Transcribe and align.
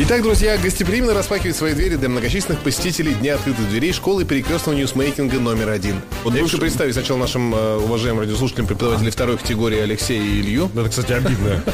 Итак, 0.00 0.22
друзья, 0.22 0.56
гостеприимно 0.56 1.12
распахивает 1.12 1.56
свои 1.56 1.74
двери 1.74 1.96
для 1.96 2.08
многочисленных 2.08 2.62
посетителей 2.62 3.14
Дня 3.14 3.34
открытых 3.34 3.68
дверей 3.68 3.92
школы 3.92 4.24
перекрестного 4.24 4.76
ньюсмейкинга 4.76 5.40
номер 5.40 5.70
один. 5.70 5.96
Вот 6.22 6.36
я 6.36 6.42
хочу 6.44 6.58
представить 6.58 6.94
сначала 6.94 7.18
нашим 7.18 7.52
э, 7.52 7.76
уважаемым 7.78 8.20
радиослушателям 8.20 8.68
преподавателей 8.68 9.10
второй 9.10 9.38
категории 9.38 9.80
Алексея 9.80 10.22
и 10.22 10.40
Илью. 10.40 10.70
Это, 10.72 10.88
кстати, 10.88 11.12
обидно. 11.14 11.64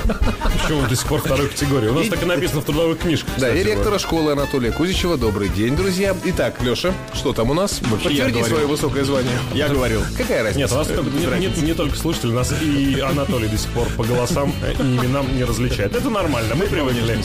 Почему 0.62 0.88
до 0.88 0.96
сих 0.96 1.06
пор 1.06 1.20
второй 1.20 1.48
категории? 1.50 1.88
У 1.88 1.92
нас 1.92 2.08
так 2.08 2.22
и 2.22 2.24
написано 2.24 2.62
в 2.62 2.64
трудовых 2.64 2.98
книжках. 2.98 3.30
Да, 3.36 3.54
и 3.54 3.62
ректора 3.62 3.98
школы 3.98 4.32
Анатолия 4.32 4.72
Кузичева. 4.72 5.18
Добрый 5.18 5.50
день, 5.50 5.76
друзья. 5.76 6.16
Итак, 6.24 6.62
Леша, 6.62 6.94
что 7.12 7.34
там 7.34 7.50
у 7.50 7.54
нас? 7.54 7.80
Подтверди 7.90 8.42
свое 8.42 8.66
высокое 8.66 9.04
звание. 9.04 9.38
Я 9.52 9.68
говорил. 9.68 10.00
Какая 10.16 10.42
разница? 10.42 10.60
Нет, 10.60 10.72
у 10.72 10.76
нас 10.76 10.86
только- 10.86 11.60
не, 11.60 11.74
только 11.74 11.94
слушатели, 11.98 12.30
нас 12.32 12.54
и 12.62 13.00
Анатолий 13.00 13.48
до 13.48 13.58
сих 13.58 13.68
пор 13.72 13.86
по 13.98 14.02
голосам 14.04 14.50
и 14.78 14.82
именам 14.82 15.36
не 15.36 15.44
различает. 15.44 15.94
Это 15.94 16.08
нормально, 16.08 16.54
мы 16.54 16.64
привыкли. 16.66 17.18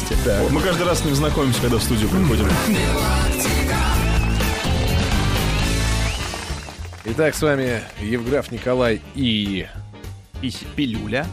Мы 0.50 0.60
каждый 0.60 0.89
раз 0.89 0.89
с 0.96 1.06
ним 1.06 1.16
знакомимся, 1.16 1.62
когда 1.62 1.78
в 1.78 1.84
студию 1.84 2.10
приходим. 2.10 2.48
Итак, 7.06 7.36
с 7.36 7.42
вами 7.42 7.82
Евграф 8.02 8.52
Николай 8.52 9.02
и... 9.16 9.68
И 10.42 10.54
пилюля. 10.76 11.26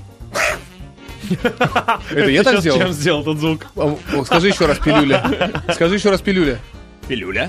Это 2.11 2.31
я 2.31 2.43
так 2.43 2.61
сделал? 2.61 2.79
чем 2.79 2.93
сделал 2.93 3.23
этот 3.23 3.39
звук? 3.39 3.67
О, 3.77 3.99
Скажи 4.25 4.49
еще 4.49 4.67
раз, 4.67 4.79
пилюля. 4.79 5.53
Скажи 5.73 5.95
еще 5.95 6.11
раз, 6.11 6.21
пилюля. 6.21 6.59
Пилюля. 7.09 7.49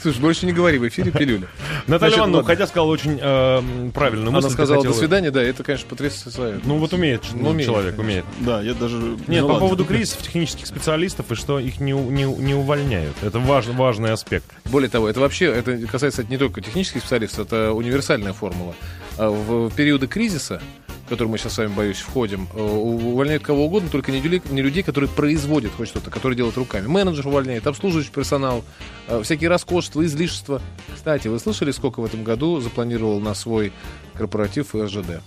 Слушай, 0.00 0.20
больше 0.20 0.46
не 0.46 0.52
говори 0.52 0.78
в 0.78 0.86
эфире 0.88 1.10
пилюля. 1.10 1.46
Наталья 1.86 2.16
Ивановна, 2.18 2.38
ладно. 2.38 2.52
уходя, 2.52 2.66
сказала 2.66 2.88
очень 2.88 3.18
э, 3.20 3.90
правильную 3.94 4.30
мысль. 4.32 4.46
Она 4.46 4.52
сказала 4.54 4.82
до 4.84 4.92
свидания, 4.92 5.30
да, 5.30 5.42
это, 5.42 5.62
конечно, 5.64 5.88
потрясающе. 5.88 6.60
Ну 6.64 6.78
вот 6.78 6.92
умеет, 6.92 7.22
Ну, 7.32 7.50
умеет, 7.50 7.68
человек, 7.68 7.98
умеет. 7.98 8.24
Да, 8.40 8.60
я 8.60 8.74
даже... 8.74 8.96
Нет, 9.26 9.42
Ну 9.42 9.48
по 9.48 9.52
ладно. 9.52 9.60
поводу 9.60 9.84
кризисов 9.84 10.22
технических 10.22 10.66
специалистов 10.66 11.30
и 11.32 11.34
что 11.34 11.58
их 11.58 11.80
не, 11.80 11.92
не, 11.92 12.24
не 12.24 12.54
увольняют. 12.54 13.16
Это 13.22 13.38
важ, 13.38 13.66
важный 13.66 14.12
аспект. 14.12 14.46
Более 14.66 14.88
того, 14.90 15.08
это 15.08 15.20
вообще, 15.20 15.46
это 15.46 15.78
касается 15.86 16.24
не 16.24 16.36
только 16.38 16.60
технических 16.60 17.00
специалистов, 17.00 17.46
это 17.46 17.72
универсальная 17.72 18.32
формула. 18.32 18.74
А 19.18 19.30
В 19.30 19.70
периоды 19.74 20.06
кризиса, 20.06 20.60
в 21.06 21.08
который 21.08 21.28
мы 21.28 21.38
сейчас 21.38 21.54
с 21.54 21.58
вами, 21.58 21.68
боюсь, 21.72 21.98
входим, 21.98 22.48
э, 22.54 22.60
увольняют 22.60 23.42
кого 23.44 23.66
угодно, 23.66 23.88
только 23.90 24.10
не 24.12 24.20
людей, 24.20 24.42
не 24.50 24.60
людей, 24.60 24.82
которые 24.82 25.08
производят 25.08 25.72
хоть 25.76 25.88
что-то, 25.88 26.10
которые 26.10 26.36
делают 26.36 26.56
руками. 26.56 26.86
Менеджер 26.88 27.26
увольняет, 27.28 27.66
обслуживающий 27.66 28.10
персонал, 28.10 28.64
э, 29.08 29.22
всякие 29.22 29.48
роскошества, 29.48 30.04
излишества. 30.04 30.60
Кстати, 30.94 31.28
вы 31.28 31.38
слышали, 31.38 31.70
сколько 31.70 32.00
в 32.00 32.04
этом 32.04 32.24
году 32.24 32.60
запланировал 32.60 33.20
на 33.20 33.34
свой 33.34 33.72
корпоратив 34.14 34.74
РЖД? 34.74 35.20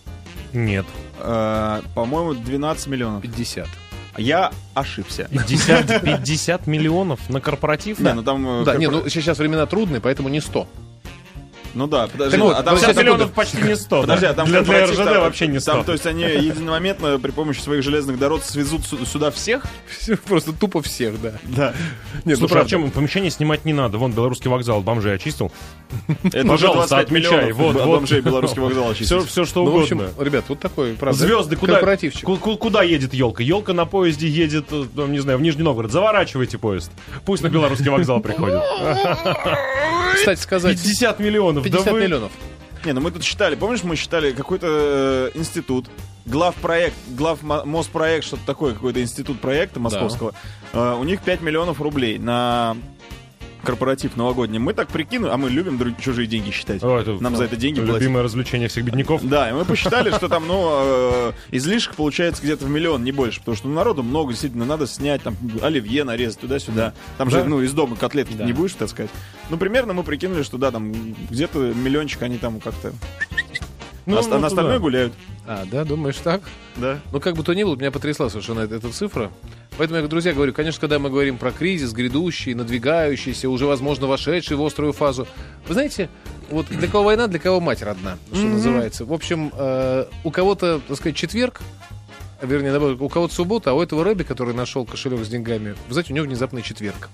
Нет. 0.53 0.85
Э, 1.19 1.81
По-моему, 1.95 2.33
12 2.33 2.87
миллионов. 2.87 3.21
50. 3.21 3.67
Я 4.17 4.51
ошибся. 4.73 5.29
50, 5.31 6.01
50 6.03 6.67
миллионов 6.67 7.29
на 7.29 7.39
корпоратив? 7.39 7.99
Не, 7.99 8.13
ну 8.13 8.23
там... 8.23 8.45
э, 8.61 8.65
Да, 8.65 8.73
корпора- 8.73 8.79
не, 8.79 8.87
ну 8.89 9.07
сейчас 9.09 9.37
времена 9.37 9.65
трудные, 9.65 10.01
поэтому 10.01 10.27
не 10.27 10.41
100. 10.41 10.67
Ну 11.73 11.87
да, 11.87 12.07
подожди. 12.07 12.37
Так 12.37 12.45
вот, 12.45 12.55
а 12.55 12.63
там 12.63 12.75
50 12.75 12.89
сейчас 12.89 12.97
миллионов 13.03 13.31
почти 13.33 13.57
не 13.61 13.75
100. 13.75 14.01
Подожди, 14.01 14.25
а 14.25 14.33
там 14.33 14.47
для, 14.47 14.61
для 14.61 14.85
РЖД 14.85 14.97
там- 14.97 15.21
вообще 15.21 15.47
не 15.47 15.59
100. 15.59 15.71
Там, 15.71 15.83
то 15.83 15.91
есть 15.91 16.05
они 16.05 16.23
единомоментно 16.23 17.19
при 17.19 17.31
помощи 17.31 17.59
своих 17.59 17.83
железных 17.83 18.17
дорог 18.17 18.43
свезут 18.43 18.85
сю- 18.85 19.05
сюда 19.05 19.31
всех? 19.31 19.63
Просто 20.27 20.53
тупо 20.53 20.81
всех, 20.81 21.21
да. 21.21 21.33
Да. 21.43 21.73
Нет, 22.25 22.25
ну 22.25 22.35
Слушай, 22.35 22.51
а 22.51 22.55
правда. 22.55 22.69
чем 22.69 22.91
помещение 22.91 23.31
снимать 23.31 23.65
не 23.65 23.73
надо? 23.73 23.97
Вон 23.97 24.11
белорусский 24.13 24.49
вокзал 24.49 24.81
бомжей 24.81 25.15
очистил. 25.15 25.51
Это 26.23 26.47
Пожалуйста, 26.47 26.95
уже 26.97 27.05
25 27.05 27.05
отмечай. 27.05 27.51
Вот, 27.51 27.75
вот. 27.75 27.85
бомжей 27.85 28.21
белорусский 28.21 28.61
вокзал 28.61 28.89
очистить. 28.91 29.07
Все, 29.07 29.19
все 29.25 29.45
что 29.45 29.63
Ну, 29.63 29.71
в 29.71 29.75
угодно. 29.75 30.05
общем, 30.05 30.23
ребят, 30.23 30.45
вот 30.47 30.59
такой, 30.59 30.93
правда. 30.93 31.17
Звезды 31.19 31.55
куда? 31.55 31.79
Куда 31.79 32.83
едет 32.83 33.13
елка? 33.13 33.43
Елка 33.43 33.73
на 33.73 33.85
поезде 33.85 34.27
едет, 34.27 34.65
э, 34.71 34.85
там, 34.95 35.11
не 35.11 35.19
знаю, 35.19 35.37
в 35.37 35.41
Нижний 35.41 35.63
Новгород. 35.63 35.91
Заворачивайте 35.91 36.57
поезд. 36.57 36.91
Пусть 37.25 37.43
на 37.43 37.49
белорусский 37.49 37.89
вокзал 37.89 38.19
приходит. 38.21 38.61
Кстати 40.15 40.39
сказать, 40.39 40.77
50 40.81 41.19
миллионов. 41.19 41.58
Да 41.63 41.69
50 41.69 41.93
вы- 41.93 42.01
миллионов. 42.03 42.31
Не, 42.85 42.93
ну 42.93 43.01
мы 43.01 43.11
тут 43.11 43.23
считали, 43.23 43.55
помнишь, 43.55 43.83
мы 43.83 43.95
считали 43.97 44.31
какой-то 44.31 45.31
э, 45.33 45.37
институт, 45.37 45.87
главпроект, 46.25 46.95
глав 47.09 47.41
мо- 47.41 47.65
Моспроект, 47.65 48.25
что-то 48.25 48.45
такое, 48.45 48.73
какой-то 48.73 49.01
институт 49.01 49.41
проекта 49.41 49.79
московского. 49.81 50.33
Э, 50.73 50.95
у 50.97 51.03
них 51.03 51.21
5 51.21 51.41
миллионов 51.41 51.81
рублей 51.81 52.17
на 52.19 52.77
корпоратив 53.63 54.15
новогодний. 54.17 54.59
Мы 54.59 54.73
так 54.73 54.87
прикинули, 54.87 55.31
а 55.31 55.37
мы 55.37 55.49
любим 55.49 55.77
друг- 55.77 55.99
чужие 55.99 56.27
деньги 56.27 56.51
считать. 56.51 56.83
О, 56.83 56.97
это 56.97 57.21
Нам 57.21 57.35
за 57.35 57.43
это 57.45 57.55
деньги 57.55 57.79
платят. 57.79 58.01
Любимое 58.01 58.23
развлечение 58.23 58.67
всех 58.67 58.85
бедняков. 58.85 59.21
Да, 59.23 59.49
и 59.49 59.53
мы 59.53 59.65
посчитали, 59.65 60.11
что 60.11 60.27
там, 60.29 60.47
ну, 60.47 60.69
э, 60.71 61.31
излишек 61.51 61.95
получается 61.95 62.41
где-то 62.41 62.65
в 62.65 62.69
миллион, 62.69 63.03
не 63.03 63.11
больше, 63.11 63.39
потому 63.39 63.57
что 63.57 63.67
ну, 63.67 63.75
народу 63.75 64.03
много, 64.03 64.31
действительно, 64.31 64.65
надо 64.65 64.87
снять, 64.87 65.21
там, 65.23 65.35
оливье 65.61 66.03
нарезать 66.03 66.39
туда-сюда. 66.39 66.93
Там 67.17 67.29
же, 67.29 67.43
ну, 67.43 67.61
из 67.61 67.73
дома 67.73 67.95
котлетки 67.95 68.33
не 68.33 68.53
будешь, 68.53 68.73
так 68.73 68.89
сказать. 68.89 69.11
Ну, 69.49 69.57
примерно 69.57 69.93
мы 69.93 70.03
прикинули, 70.03 70.43
что 70.43 70.57
да, 70.57 70.71
там, 70.71 70.93
где-то 71.29 71.59
миллиончик 71.59 72.21
они 72.21 72.37
там 72.37 72.59
как-то... 72.59 72.93
Ну, 74.05 74.17
а, 74.17 74.21
ну, 74.23 74.39
на 74.39 74.47
остальное 74.47 74.77
туда. 74.77 74.81
гуляют. 74.83 75.13
А, 75.45 75.65
да, 75.71 75.83
думаешь 75.83 76.15
так? 76.17 76.41
Да. 76.77 76.99
Ну, 77.11 77.19
как 77.19 77.35
бы 77.35 77.43
то 77.43 77.53
ни 77.53 77.63
было, 77.63 77.75
меня 77.75 77.91
потрясла 77.91 78.29
совершенно 78.29 78.61
эта, 78.61 78.75
эта 78.75 78.89
цифра. 78.91 79.31
Поэтому 79.79 79.99
я, 80.01 80.07
друзья, 80.07 80.33
говорю, 80.33 80.53
конечно, 80.53 80.79
когда 80.79 80.99
мы 80.99 81.09
говорим 81.09 81.37
про 81.37 81.51
кризис, 81.51 81.93
грядущий, 81.93 82.53
надвигающийся, 82.53 83.49
уже, 83.49 83.65
возможно, 83.65 84.07
вошедший 84.07 84.57
в 84.57 84.63
острую 84.65 84.91
фазу, 84.93 85.25
вы 85.67 85.73
знаете, 85.73 86.09
вот 86.51 86.67
для 86.67 86.87
кого 86.87 87.05
война, 87.05 87.27
для 87.27 87.39
кого 87.39 87.59
мать 87.61 87.81
родна, 87.81 88.17
что 88.33 88.43
называется. 88.43 89.05
В 89.05 89.13
общем, 89.13 89.51
э, 89.57 90.05
у 90.25 90.31
кого-то, 90.31 90.81
так 90.85 90.97
сказать, 90.97 91.15
четверг, 91.15 91.61
вернее, 92.41 92.71
наоборот, 92.71 92.99
у 93.01 93.07
кого-то 93.09 93.33
суббота, 93.33 93.71
а 93.71 93.73
у 93.73 93.81
этого 93.81 94.03
Рэби, 94.03 94.23
который 94.23 94.53
нашел 94.53 94.85
кошелек 94.85 95.23
с 95.23 95.29
деньгами, 95.29 95.75
вы 95.87 95.93
знаете, 95.93 96.11
у 96.11 96.15
него 96.15 96.25
внезапный 96.27 96.61
четверг. 96.61 97.09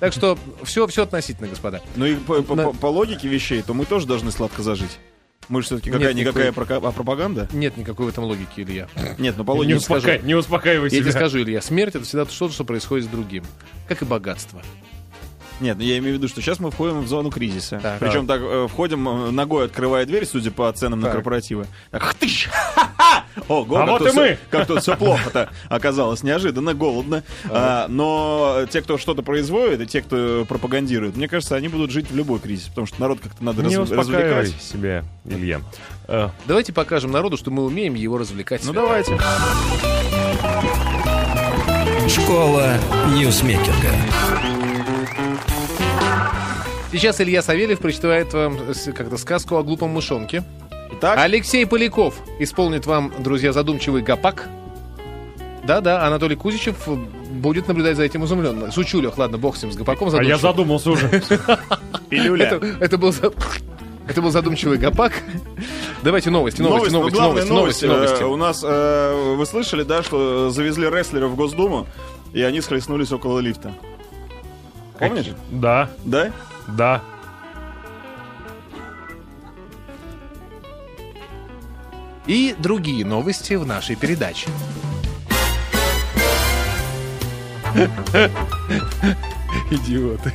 Так 0.00 0.12
что 0.12 0.36
все, 0.64 0.88
все 0.88 1.04
относительно, 1.04 1.46
господа. 1.48 1.80
Ну 1.94 2.04
и 2.06 2.16
по, 2.16 2.42
по- 2.42 2.54
На- 2.56 2.64
по- 2.64 2.72
по 2.72 2.86
логике 2.86 3.28
вещей, 3.28 3.62
то 3.62 3.74
мы 3.74 3.84
тоже 3.86 4.06
должны 4.08 4.32
сладко 4.32 4.60
зажить. 4.64 4.98
Мы 5.52 5.60
же 5.60 5.66
все-таки 5.66 5.90
Нет 5.90 5.98
какая-никакая 5.98 6.46
никакой- 6.50 6.66
прока- 6.78 6.88
а 6.88 6.92
пропаганда? 6.92 7.46
Нет 7.52 7.76
никакой 7.76 8.06
в 8.06 8.08
этом 8.08 8.24
логики, 8.24 8.60
Илья. 8.62 8.88
Нет, 9.18 9.34
ну 9.36 9.44
по 9.44 9.52
Не, 9.52 9.58
логике... 9.58 9.74
успокай- 9.76 10.22
не 10.24 10.34
успокаивай 10.34 10.84
Я 10.88 10.90
тебе 10.90 11.02
себя. 11.10 11.12
скажу, 11.12 11.40
Илья, 11.42 11.60
смерть 11.60 11.94
это 11.94 12.06
всегда 12.06 12.24
что-то, 12.24 12.54
что 12.54 12.64
происходит 12.64 13.04
с 13.04 13.08
другим. 13.08 13.44
Как 13.86 14.00
и 14.00 14.06
богатство. 14.06 14.62
Нет, 15.60 15.76
ну 15.76 15.84
я 15.84 15.98
имею 15.98 16.14
в 16.14 16.16
виду, 16.16 16.28
что 16.28 16.40
сейчас 16.40 16.58
мы 16.58 16.70
входим 16.70 17.02
в 17.02 17.06
зону 17.06 17.30
кризиса. 17.30 17.78
Так. 17.82 17.98
Причем 18.00 18.26
так 18.26 18.40
э, 18.42 18.66
входим 18.66 19.06
э, 19.06 19.30
ногой, 19.30 19.66
открывая 19.66 20.06
дверь, 20.06 20.24
судя 20.24 20.50
по 20.50 20.72
ценам 20.72 21.00
на 21.00 21.08
Так. 21.08 21.16
корпоративы. 21.16 21.66
Так, 21.90 22.02
хтыщ! 22.02 22.48
Ого, 23.48 23.76
А 23.76 23.86
вот 23.86 24.06
и 24.06 24.12
мы! 24.16 24.38
Как 24.50 24.66
тут 24.66 24.82
все 24.82 24.96
плохо-то 24.96 25.48
оказалось. 25.68 26.22
Неожиданно, 26.22 26.74
голодно. 26.74 27.22
А, 27.48 27.86
но 27.88 28.66
те, 28.70 28.82
кто 28.82 28.98
что-то 28.98 29.22
производит, 29.22 29.80
и 29.80 29.86
те, 29.86 30.02
кто 30.02 30.44
пропагандирует, 30.48 31.16
мне 31.16 31.28
кажется, 31.28 31.56
они 31.56 31.68
будут 31.68 31.90
жить 31.90 32.10
в 32.10 32.16
любой 32.16 32.38
кризис, 32.40 32.68
потому 32.68 32.86
что 32.86 33.00
народ 33.00 33.20
как-то 33.20 33.42
надо 33.44 33.62
Не 33.62 33.76
раз- 33.76 33.90
успокаивай 33.90 34.40
развлекать. 34.40 34.62
себя, 34.62 35.04
Илья. 35.24 35.60
Э, 36.08 36.28
Давайте 36.46 36.72
покажем 36.72 37.10
народу, 37.10 37.36
что 37.36 37.50
мы 37.50 37.64
умеем 37.64 37.94
его 37.94 38.18
развлекать. 38.18 38.62
Ну 38.64 38.72
давайте. 38.72 39.18
Школа 42.08 42.76
ньюсмейкинга. 43.14 43.88
Сейчас 46.92 47.20
Илья 47.22 47.40
Савельев 47.40 47.78
прочитает 47.78 48.34
вам 48.34 48.58
как-то 48.94 49.16
сказку 49.16 49.56
о 49.56 49.62
глупом 49.62 49.90
мышонке. 49.90 50.44
Итак, 51.02 51.18
Алексей 51.18 51.66
Поляков 51.66 52.14
исполнит 52.38 52.86
вам, 52.86 53.12
друзья, 53.18 53.52
задумчивый 53.52 54.02
гопак. 54.02 54.48
Да-да, 55.64 56.06
Анатолий 56.06 56.36
Кузичев 56.36 56.76
будет 56.86 57.66
наблюдать 57.66 57.96
за 57.96 58.04
этим 58.04 58.24
изумленно. 58.24 58.70
Шучу, 58.70 59.00
Лех, 59.00 59.18
ладно, 59.18 59.36
бог 59.36 59.56
с 59.56 59.62
ним, 59.64 59.72
с 59.72 59.76
гопаком 59.76 60.14
А 60.14 60.22
я 60.22 60.38
задумался 60.38 60.92
уже. 60.92 61.08
пилюля. 62.08 62.46
это, 62.46 62.66
это 62.78 62.98
был 62.98 63.10
за- 63.12 63.32
это 64.06 64.22
был 64.22 64.30
задумчивый 64.30 64.78
гопак. 64.78 65.12
Давайте 66.04 66.30
новости, 66.30 66.62
новости, 66.62 66.92
Новость, 66.92 66.92
ну, 66.92 66.98
новости, 67.00 67.18
новости, 67.18 67.50
новости, 67.50 67.84
новости. 67.86 68.22
э, 68.22 68.26
У 68.26 68.36
нас, 68.36 68.62
э, 68.64 69.34
вы 69.36 69.44
слышали, 69.44 69.82
да, 69.82 70.04
что 70.04 70.50
завезли 70.50 70.88
рестлеров 70.88 71.32
в 71.32 71.34
Госдуму, 71.34 71.88
и 72.32 72.40
они 72.42 72.60
схлестнулись 72.60 73.10
около 73.10 73.40
лифта. 73.40 73.72
Помнишь? 75.00 75.30
Да, 75.50 75.90
Да? 76.04 76.30
да. 76.68 77.02
И 82.26 82.54
другие 82.58 83.04
новости 83.04 83.54
в 83.54 83.66
нашей 83.66 83.96
передаче. 83.96 84.48
Идиоты. 89.70 90.32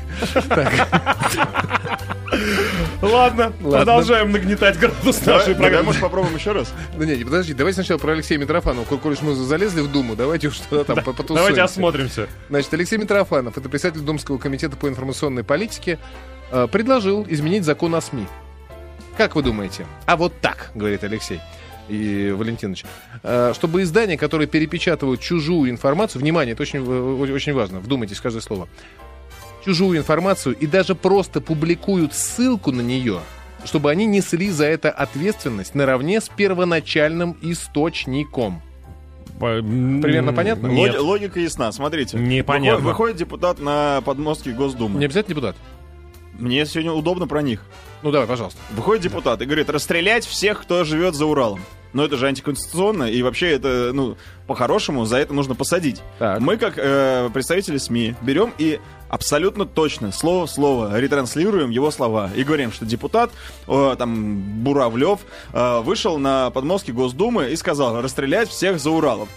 Ладно, 3.01 3.53
продолжаем 3.61 4.31
нагнетать 4.31 4.77
градус 4.77 5.25
нашей 5.25 5.53
давай, 5.53 5.55
программы. 5.55 5.85
может, 5.85 6.01
попробуем 6.01 6.35
еще 6.35 6.51
раз? 6.51 6.73
Да 6.97 7.05
не, 7.05 7.15
не, 7.15 7.23
подожди, 7.23 7.53
давайте 7.53 7.75
сначала 7.75 7.97
про 7.99 8.13
Алексея 8.13 8.37
Митрофанова. 8.37 8.85
Коль, 8.85 9.15
мы 9.21 9.33
залезли 9.35 9.81
в 9.81 9.91
Думу, 9.91 10.15
давайте 10.15 10.47
уж 10.49 10.57
тогда 10.59 10.83
там 10.83 10.97
по- 10.97 11.13
потусуемся. 11.13 11.35
Давайте 11.35 11.61
осмотримся. 11.61 12.27
Значит, 12.49 12.73
Алексей 12.73 12.97
Митрофанов, 12.97 13.57
это 13.57 13.69
председатель 13.69 14.01
Думского 14.01 14.37
комитета 14.37 14.75
по 14.75 14.87
информационной 14.87 15.43
политике, 15.43 15.99
э, 16.51 16.67
предложил 16.71 17.25
изменить 17.29 17.63
закон 17.63 17.95
о 17.95 18.01
СМИ. 18.01 18.27
Как 19.17 19.35
вы 19.35 19.41
думаете? 19.41 19.85
А 20.05 20.15
вот 20.17 20.33
так, 20.41 20.71
говорит 20.75 21.03
Алексей. 21.03 21.39
И 21.87 22.31
Валентинович, 22.31 22.85
э, 23.23 23.53
чтобы 23.55 23.81
издания, 23.83 24.17
которые 24.17 24.47
перепечатывают 24.47 25.21
чужую 25.21 25.69
информацию, 25.71 26.21
внимание, 26.21 26.53
это 26.53 26.63
очень, 26.63 26.79
э, 26.85 27.31
очень 27.33 27.53
важно, 27.53 27.79
вдумайтесь 27.79 28.17
в 28.17 28.21
каждое 28.21 28.41
слово, 28.41 28.67
чужую 29.65 29.97
информацию 29.97 30.55
и 30.55 30.67
даже 30.67 30.95
просто 30.95 31.41
публикуют 31.41 32.13
ссылку 32.13 32.71
на 32.71 32.81
нее, 32.81 33.19
чтобы 33.65 33.91
они 33.91 34.05
несли 34.05 34.49
за 34.49 34.65
это 34.65 34.89
ответственность 34.91 35.75
наравне 35.75 36.21
с 36.21 36.29
первоначальным 36.29 37.37
источником. 37.41 38.61
Примерно 39.39 40.33
понятно? 40.33 40.67
Нет. 40.67 40.95
Логи- 40.95 41.05
Логика 41.05 41.39
ясна. 41.39 41.71
Смотрите. 41.71 42.17
Непонятно. 42.17 42.77
Выходит, 42.79 42.87
выходит 42.87 43.17
депутат 43.17 43.59
на 43.59 44.01
подмостки 44.01 44.49
Госдумы. 44.49 44.97
Не 44.99 45.05
обязательно 45.05 45.35
депутат. 45.35 45.55
Мне 46.37 46.65
сегодня 46.65 46.91
удобно 46.91 47.27
про 47.27 47.41
них. 47.41 47.61
Ну 48.03 48.11
давай, 48.11 48.27
пожалуйста. 48.27 48.59
Выходит 48.71 49.03
депутат 49.03 49.41
и 49.41 49.45
говорит, 49.45 49.69
расстрелять 49.69 50.25
всех, 50.25 50.61
кто 50.61 50.83
живет 50.83 51.15
за 51.15 51.25
Уралом. 51.25 51.61
Но 51.93 52.03
это 52.03 52.17
же 52.17 52.27
антиконституционно, 52.27 53.05
и 53.05 53.21
вообще 53.23 53.51
это, 53.51 53.91
ну, 53.93 54.17
по-хорошему, 54.45 55.05
за 55.05 55.17
это 55.17 55.33
нужно 55.33 55.55
посадить. 55.55 56.01
Так. 56.19 56.41
Мы, 56.41 56.57
как 56.57 56.73
э, 56.77 57.29
представители 57.33 57.77
СМИ, 57.77 58.13
берем 58.21 58.53
и 58.57 58.79
абсолютно 59.09 59.65
точно, 59.65 60.11
слово 60.11 60.45
в 60.45 60.51
слово, 60.51 60.99
ретранслируем 60.99 61.69
его 61.69 61.89
слова. 61.89 62.29
И 62.35 62.43
говорим, 62.43 62.71
что 62.71 62.85
депутат, 62.85 63.31
э, 63.67 63.95
там, 63.97 64.63
Буравлев, 64.63 65.21
э, 65.53 65.79
вышел 65.79 66.17
на 66.17 66.49
подмостки 66.51 66.91
Госдумы 66.91 67.51
и 67.51 67.55
сказал, 67.55 68.01
расстрелять 68.01 68.49
всех 68.49 68.79
за 68.79 68.91
Уралом. 68.91 69.29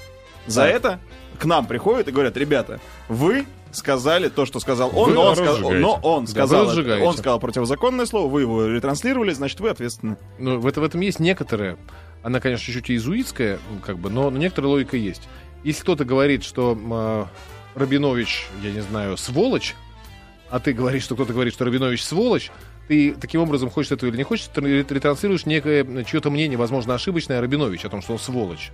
За 0.46 0.62
Так. 0.62 0.74
это 0.74 1.00
к 1.38 1.44
нам 1.44 1.66
приходят 1.66 2.08
и 2.08 2.12
говорят, 2.12 2.36
ребята, 2.36 2.80
вы 3.08 3.46
сказали 3.72 4.28
то, 4.28 4.46
что 4.46 4.60
сказал 4.60 4.90
он, 4.94 5.10
Вы 5.10 5.14
но 5.14 5.22
он, 5.26 5.36
сказал, 5.36 5.54
разжигаете. 5.56 5.80
но 5.80 6.00
он 6.02 6.24
Да, 6.24 6.30
сказал, 6.30 6.64
вы 6.64 6.70
разжигаете. 6.70 7.04
он 7.06 7.14
сказал 7.16 7.40
противозаконное 7.40 8.06
слово, 8.06 8.28
вы 8.30 8.40
его 8.42 8.66
ретранслировали, 8.66 9.32
значит, 9.32 9.60
вы 9.60 9.70
ответственны. 9.70 10.16
Ну, 10.38 10.58
в, 10.58 10.66
это, 10.66 10.80
в 10.80 10.84
этом 10.84 11.00
есть 11.00 11.20
некоторые, 11.20 11.76
она, 12.22 12.40
конечно, 12.40 12.64
чуть-чуть 12.64 12.90
иезуитская, 12.90 13.58
как 13.84 13.98
бы, 13.98 14.10
но, 14.10 14.30
но 14.30 14.38
некоторая 14.38 14.70
логика 14.70 14.96
есть. 14.96 15.22
Если 15.64 15.82
кто-то 15.82 16.04
говорит, 16.04 16.42
что 16.44 16.78
а, 16.90 17.26
Рабинович, 17.74 18.46
я 18.62 18.70
не 18.72 18.80
знаю, 18.80 19.16
сволочь, 19.16 19.74
а 20.50 20.58
ты 20.58 20.72
говоришь, 20.72 21.04
что 21.04 21.14
кто-то 21.14 21.32
говорит, 21.32 21.54
что 21.54 21.64
Рабинович 21.64 22.02
сволочь, 22.02 22.50
ты 22.88 23.14
таким 23.14 23.40
образом, 23.40 23.70
хочешь 23.70 23.92
этого 23.92 24.10
или 24.10 24.16
не 24.16 24.24
хочешь, 24.24 24.46
ты 24.52 24.60
ретранслируешь 24.60 25.46
некое 25.46 26.04
чье-то 26.04 26.28
мнение, 26.30 26.58
возможно, 26.58 26.94
ошибочное 26.94 27.38
о 27.38 27.40
Рабиновиче, 27.40 27.86
о 27.86 27.90
том, 27.90 28.02
что 28.02 28.14
он 28.14 28.18
сволочь. 28.18 28.72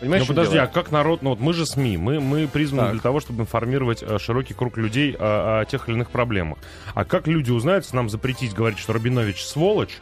Понимаешь, 0.00 0.22
Ну 0.22 0.28
подожди, 0.28 0.54
дело? 0.54 0.64
а 0.64 0.66
как 0.66 0.90
народ, 0.90 1.22
ну 1.22 1.30
вот 1.30 1.40
мы 1.40 1.52
же 1.52 1.66
СМИ, 1.66 1.96
мы, 1.98 2.20
мы 2.20 2.48
призваны 2.48 2.84
Так. 2.84 2.92
для 2.92 3.00
того, 3.02 3.20
чтобы 3.20 3.42
информировать 3.42 4.02
э, 4.02 4.18
широкий 4.18 4.54
круг 4.54 4.78
людей 4.78 5.14
о, 5.18 5.60
о 5.60 5.64
тех 5.66 5.88
или 5.88 5.96
иных 5.96 6.10
проблемах. 6.10 6.58
А 6.94 7.04
как 7.04 7.26
люди 7.26 7.50
узнают, 7.50 7.84
если 7.84 7.96
нам 7.96 8.08
запретить 8.08 8.54
говорить, 8.54 8.78
что 8.78 8.94
Рабинович 8.94 9.44
сволочь, 9.44 9.98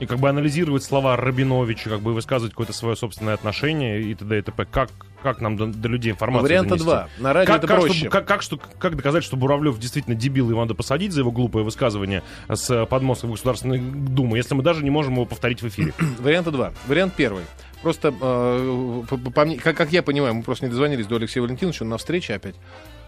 и 0.00 0.06
как 0.06 0.18
бы 0.18 0.28
анализировать 0.28 0.82
слова 0.82 1.16
Рабиновича, 1.16 1.88
как 1.90 2.00
бы 2.00 2.12
высказывать 2.14 2.52
какое-то 2.52 2.72
свое 2.72 2.96
собственное 2.96 3.34
отношение 3.34 4.02
и 4.02 4.14
т.д. 4.14 4.38
и 4.38 4.42
т.п. 4.42 4.64
Как, 4.64 4.90
как 5.22 5.40
нам 5.40 5.56
до, 5.56 5.66
до 5.66 5.88
людей 5.88 6.12
информацию 6.12 6.42
Варианта 6.48 6.70
донести? 6.70 6.84
два. 6.84 7.08
На 7.18 7.32
радио 7.32 7.46
Как, 7.52 7.58
это 7.58 7.66
как, 7.68 7.80
проще. 7.80 7.94
чтобы- 7.98 8.10
как, 8.10 8.26
как, 8.26 8.42
что, 8.42 8.58
как 8.78 8.96
доказать, 8.96 9.22
что 9.24 9.36
Буравлев 9.36 9.78
действительно 9.78 10.16
дебил, 10.16 10.46
и 10.48 10.50
его 10.50 10.60
надо 10.60 10.74
посадить 10.74 11.12
за 11.12 11.20
его 11.20 11.30
глупое 11.30 11.64
высказывание 11.64 12.22
с 12.48 12.68
э, 12.70 12.86
подмостков 12.86 13.30
Государственной 13.30 13.78
Думы, 13.78 14.36
если 14.36 14.54
мы 14.54 14.62
даже 14.62 14.82
не 14.82 14.90
можем 14.90 15.14
его 15.14 15.26
повторить 15.26 15.62
в 15.62 15.68
эфире? 15.68 15.92
Варианта 16.18 16.50
два. 16.50 16.72
Вариант 16.88 17.14
первый. 17.16 17.42
Просто, 17.82 18.08
э, 18.20 19.02
по- 19.08 19.16
по- 19.16 19.30
как, 19.62 19.76
как 19.76 19.92
я 19.92 20.02
понимаю, 20.02 20.34
мы 20.34 20.42
просто 20.42 20.64
не 20.66 20.70
дозвонились 20.70 21.06
до 21.06 21.16
Алексея 21.16 21.42
Валентиновича, 21.44 21.84
он 21.84 21.90
на 21.90 21.98
встрече 21.98 22.34
опять. 22.34 22.56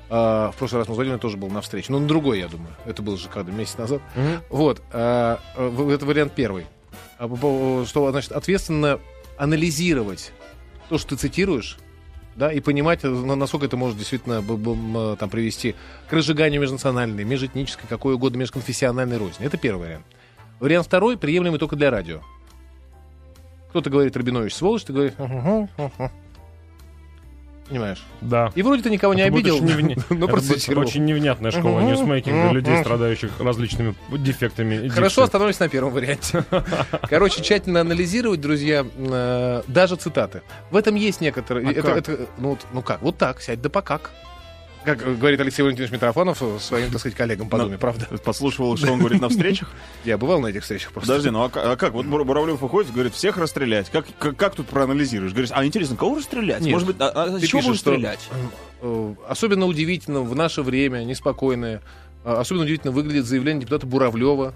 А, 0.08 0.52
в 0.52 0.56
прошлый 0.56 0.80
раз 0.82 0.88
мы 0.88 0.94
Владимиром 0.94 1.18
тоже 1.18 1.36
был 1.36 1.48
на 1.50 1.60
встрече. 1.60 1.86
Но 1.90 1.98
на 1.98 2.06
другой, 2.06 2.38
я 2.38 2.46
думаю. 2.46 2.68
Это 2.84 3.02
был 3.02 3.16
же 3.16 3.28
когда 3.28 3.50
месяц 3.50 3.76
назад. 3.76 4.00
Вот. 4.50 4.80
а, 4.92 5.40
э, 5.56 5.66
в- 5.68 5.88
это 5.90 6.06
вариант 6.06 6.32
первый. 6.36 6.66
А 7.18 7.84
Что, 7.86 8.10
значит, 8.10 8.32
ответственно 8.32 9.00
анализировать 9.38 10.32
то, 10.88 10.98
что 10.98 11.10
ты 11.10 11.16
цитируешь, 11.16 11.78
да, 12.36 12.52
и 12.52 12.60
понимать, 12.60 13.04
э, 13.04 13.08
на- 13.08 13.34
насколько 13.36 13.66
это 13.66 13.76
может 13.76 13.96
действительно 13.96 14.34
м, 14.46 15.16
там, 15.16 15.30
привести 15.30 15.74
к 16.08 16.12
разжиганию 16.12 16.60
межнациональной, 16.60 17.24
межэтнической, 17.24 17.88
какой 17.88 18.14
угодно 18.14 18.38
межконфессиональной 18.38 19.16
розни. 19.16 19.46
Это 19.46 19.56
первый 19.56 19.86
вариант. 19.86 20.06
Вариант 20.60 20.86
второй 20.86 21.16
приемлемый 21.16 21.58
только 21.58 21.76
для 21.76 21.90
радио. 21.90 22.20
Кто-то 23.70 23.90
говорит 23.90 24.16
Рабинович 24.16 24.54
сволочь, 24.54 24.84
ты 24.84 24.92
говоришь... 24.92 25.14
«Угу, 25.18 25.68
угу». 25.76 26.10
Понимаешь? 27.68 28.02
Да. 28.20 28.52
И 28.54 28.62
вроде 28.62 28.82
ты 28.84 28.90
никого 28.90 29.12
не 29.14 29.22
Это 29.22 29.34
обидел, 29.34 29.56
очень 29.56 29.66
невня- 29.66 29.96
но 30.10 30.28
процитировал. 30.28 30.86
очень 30.86 31.04
невнятная 31.04 31.50
школа 31.50 31.80
Мгм. 31.80 31.88
ньюсмейкинга 31.88 32.52
людей, 32.52 32.78
страдающих 32.78 33.30
различными 33.40 33.94
дефектами. 34.10 34.86
Хорошо, 34.88 35.24
остановимся 35.24 35.64
на 35.64 35.68
первом 35.68 35.92
варианте. 35.92 36.44
Короче, 37.08 37.42
тщательно 37.42 37.80
анализировать, 37.80 38.40
друзья, 38.40 38.86
э, 38.96 39.62
даже 39.66 39.96
цитаты. 39.96 40.42
В 40.70 40.76
этом 40.76 40.94
есть 40.94 41.20
некоторые... 41.20 41.66
А 41.68 41.72
это, 41.72 41.82
как? 41.82 41.96
это- 41.96 42.26
ну, 42.38 42.56
ну 42.72 42.82
как? 42.82 43.02
Вот 43.02 43.18
так, 43.18 43.40
сядь 43.40 43.60
да 43.60 43.68
покак. 43.68 44.12
Как 44.86 45.18
говорит 45.18 45.40
Алексей 45.40 45.62
Валентинович 45.62 45.92
Митрофанов 45.92 46.40
э, 46.42 46.58
своим, 46.60 46.90
так 46.92 47.00
сказать, 47.00 47.18
коллегам 47.18 47.48
по 47.48 47.58
Думе, 47.58 47.76
правда? 47.76 48.06
Подслушивал, 48.24 48.76
что 48.76 48.92
он 48.92 49.00
говорит 49.00 49.20
на 49.20 49.28
встречах. 49.28 49.70
Я 50.04 50.16
бывал 50.16 50.40
на 50.40 50.46
этих 50.46 50.62
встречах 50.62 50.92
просто. 50.92 51.08
Подожди, 51.10 51.30
ну 51.30 51.42
а, 51.42 51.50
а 51.52 51.76
как? 51.76 51.92
Вот 51.92 52.06
Бур- 52.06 52.24
Буравлев 52.24 52.60
выходит, 52.60 52.92
говорит, 52.92 53.12
всех 53.12 53.36
расстрелять. 53.36 53.90
Как, 53.90 54.06
как, 54.18 54.36
как 54.36 54.54
тут 54.54 54.68
проанализируешь? 54.68 55.32
Говоришь, 55.32 55.50
а 55.52 55.66
интересно, 55.66 55.96
кого 55.96 56.14
расстрелять? 56.16 56.60
Нет. 56.60 56.72
Может 56.72 56.86
быть, 56.86 56.96
а, 57.00 57.08
а 57.34 57.40
чего 57.40 57.60
что, 57.62 57.74
стрелять? 57.74 58.28
э, 58.80 59.14
Особенно 59.28 59.66
удивительно 59.66 60.20
в 60.22 60.34
наше 60.36 60.62
время, 60.62 61.02
неспокойное, 61.02 61.82
э, 62.24 62.32
особенно 62.32 62.62
удивительно 62.62 62.92
выглядит 62.92 63.24
заявление 63.26 63.62
депутата 63.62 63.86
Буравлева 63.86 64.54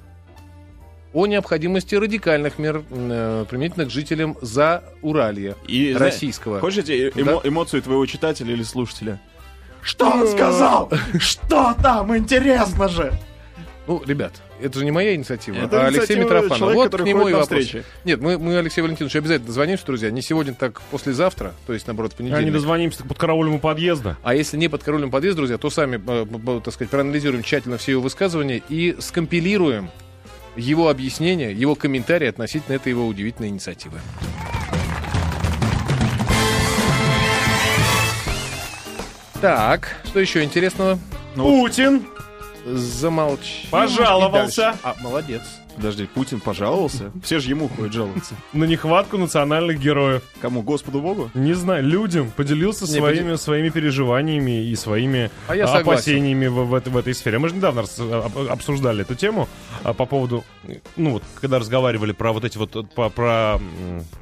о 1.12 1.26
необходимости 1.26 1.96
радикальных 1.96 2.60
мер, 2.60 2.84
э, 2.88 3.44
применительно 3.50 3.84
к 3.86 3.90
жителям 3.90 4.36
за 4.42 4.84
Уралья 5.02 5.56
И, 5.66 5.92
российского. 5.92 6.60
Хочешь 6.60 6.84
Да. 6.84 6.92
эмо- 6.92 7.40
эмоцию 7.42 7.82
твоего 7.82 8.06
читателя 8.06 8.52
или 8.52 8.62
слушателя? 8.62 9.20
Что 9.82 10.10
он 10.10 10.28
сказал? 10.28 10.90
Что 11.18 11.74
там? 11.82 12.16
Интересно 12.16 12.88
же! 12.88 13.12
Ну, 13.86 14.00
ребят, 14.06 14.34
это 14.62 14.78
же 14.78 14.84
не 14.84 14.92
моя 14.92 15.16
инициатива, 15.16 15.56
Это 15.56 15.82
а 15.82 15.86
Алексей 15.88 16.16
Митрофанов. 16.16 16.74
Вот 16.74 16.94
к 16.94 17.00
нему 17.02 17.26
и 17.26 17.32
вопрос. 17.32 17.48
встречи. 17.48 17.84
Нет, 18.04 18.20
мы, 18.20 18.38
мы 18.38 18.56
Алексею 18.56 18.84
Валентиновичу 18.84 19.18
обязательно 19.18 19.46
дозвонимся, 19.48 19.84
друзья. 19.86 20.10
Не 20.12 20.22
сегодня, 20.22 20.54
так 20.54 20.80
послезавтра, 20.92 21.54
то 21.66 21.72
есть, 21.72 21.88
наоборот, 21.88 22.12
в 22.12 22.20
А 22.20 22.22
не 22.22 22.30
понедельник. 22.30 22.52
дозвонимся 22.52 22.98
так 22.98 23.08
под 23.08 23.18
караулем 23.18 23.54
у 23.54 23.58
подъезда. 23.58 24.16
А 24.22 24.34
если 24.34 24.56
не 24.58 24.68
под 24.68 24.84
королем 24.84 25.10
подъезд, 25.10 25.36
друзья, 25.36 25.58
то 25.58 25.70
сами, 25.70 26.00
э, 26.06 26.60
так 26.60 26.72
сказать, 26.74 26.90
проанализируем 26.90 27.42
тщательно 27.42 27.78
все 27.78 27.92
его 27.92 28.02
высказывания 28.02 28.62
и 28.68 28.94
скомпилируем 29.00 29.90
его 30.56 30.88
объяснения, 30.88 31.50
его 31.52 31.74
комментарии 31.74 32.28
относительно 32.28 32.76
этой 32.76 32.90
его 32.90 33.06
удивительной 33.08 33.48
инициативы. 33.48 33.98
Так, 39.40 39.96
что 40.04 40.20
еще 40.20 40.42
интересного? 40.44 40.98
Путин 41.34 42.06
Замолчи. 42.66 43.66
Пожаловался. 43.70 44.76
А, 44.82 44.94
молодец. 45.00 45.42
Подожди, 45.76 46.06
Путин 46.06 46.40
пожаловался? 46.40 47.12
Все 47.22 47.38
же 47.38 47.50
ему 47.50 47.68
ходят 47.68 47.92
жаловаться. 47.92 48.34
на 48.52 48.64
нехватку 48.64 49.16
национальных 49.18 49.80
героев. 49.80 50.22
Кому? 50.40 50.62
Господу 50.62 51.00
Богу? 51.00 51.30
Не 51.34 51.54
знаю, 51.54 51.84
людям 51.84 52.30
поделился 52.30 52.84
Не, 52.86 52.98
своими, 52.98 53.36
своими 53.36 53.68
переживаниями 53.70 54.64
и 54.66 54.76
своими 54.76 55.30
А 55.48 55.56
я 55.56 55.66
а, 55.66 55.78
опасениями 55.78 56.46
в, 56.48 56.64
в 56.66 56.74
этой- 56.74 56.90
в 56.92 56.96
этой 56.96 57.14
сфере. 57.14 57.38
Мы 57.38 57.48
же 57.48 57.54
недавно 57.54 57.82
рас- 57.82 57.98
об- 57.98 58.50
обсуждали 58.50 59.02
эту 59.02 59.14
тему 59.14 59.48
а, 59.84 59.92
по 59.94 60.06
поводу, 60.06 60.44
ну 60.96 61.12
вот, 61.12 61.22
когда 61.40 61.58
разговаривали 61.58 62.12
про 62.12 62.32
вот 62.32 62.44
эти 62.44 62.58
вот, 62.58 62.76
э, 62.76 62.82
по- 62.94 63.08
про, 63.10 63.58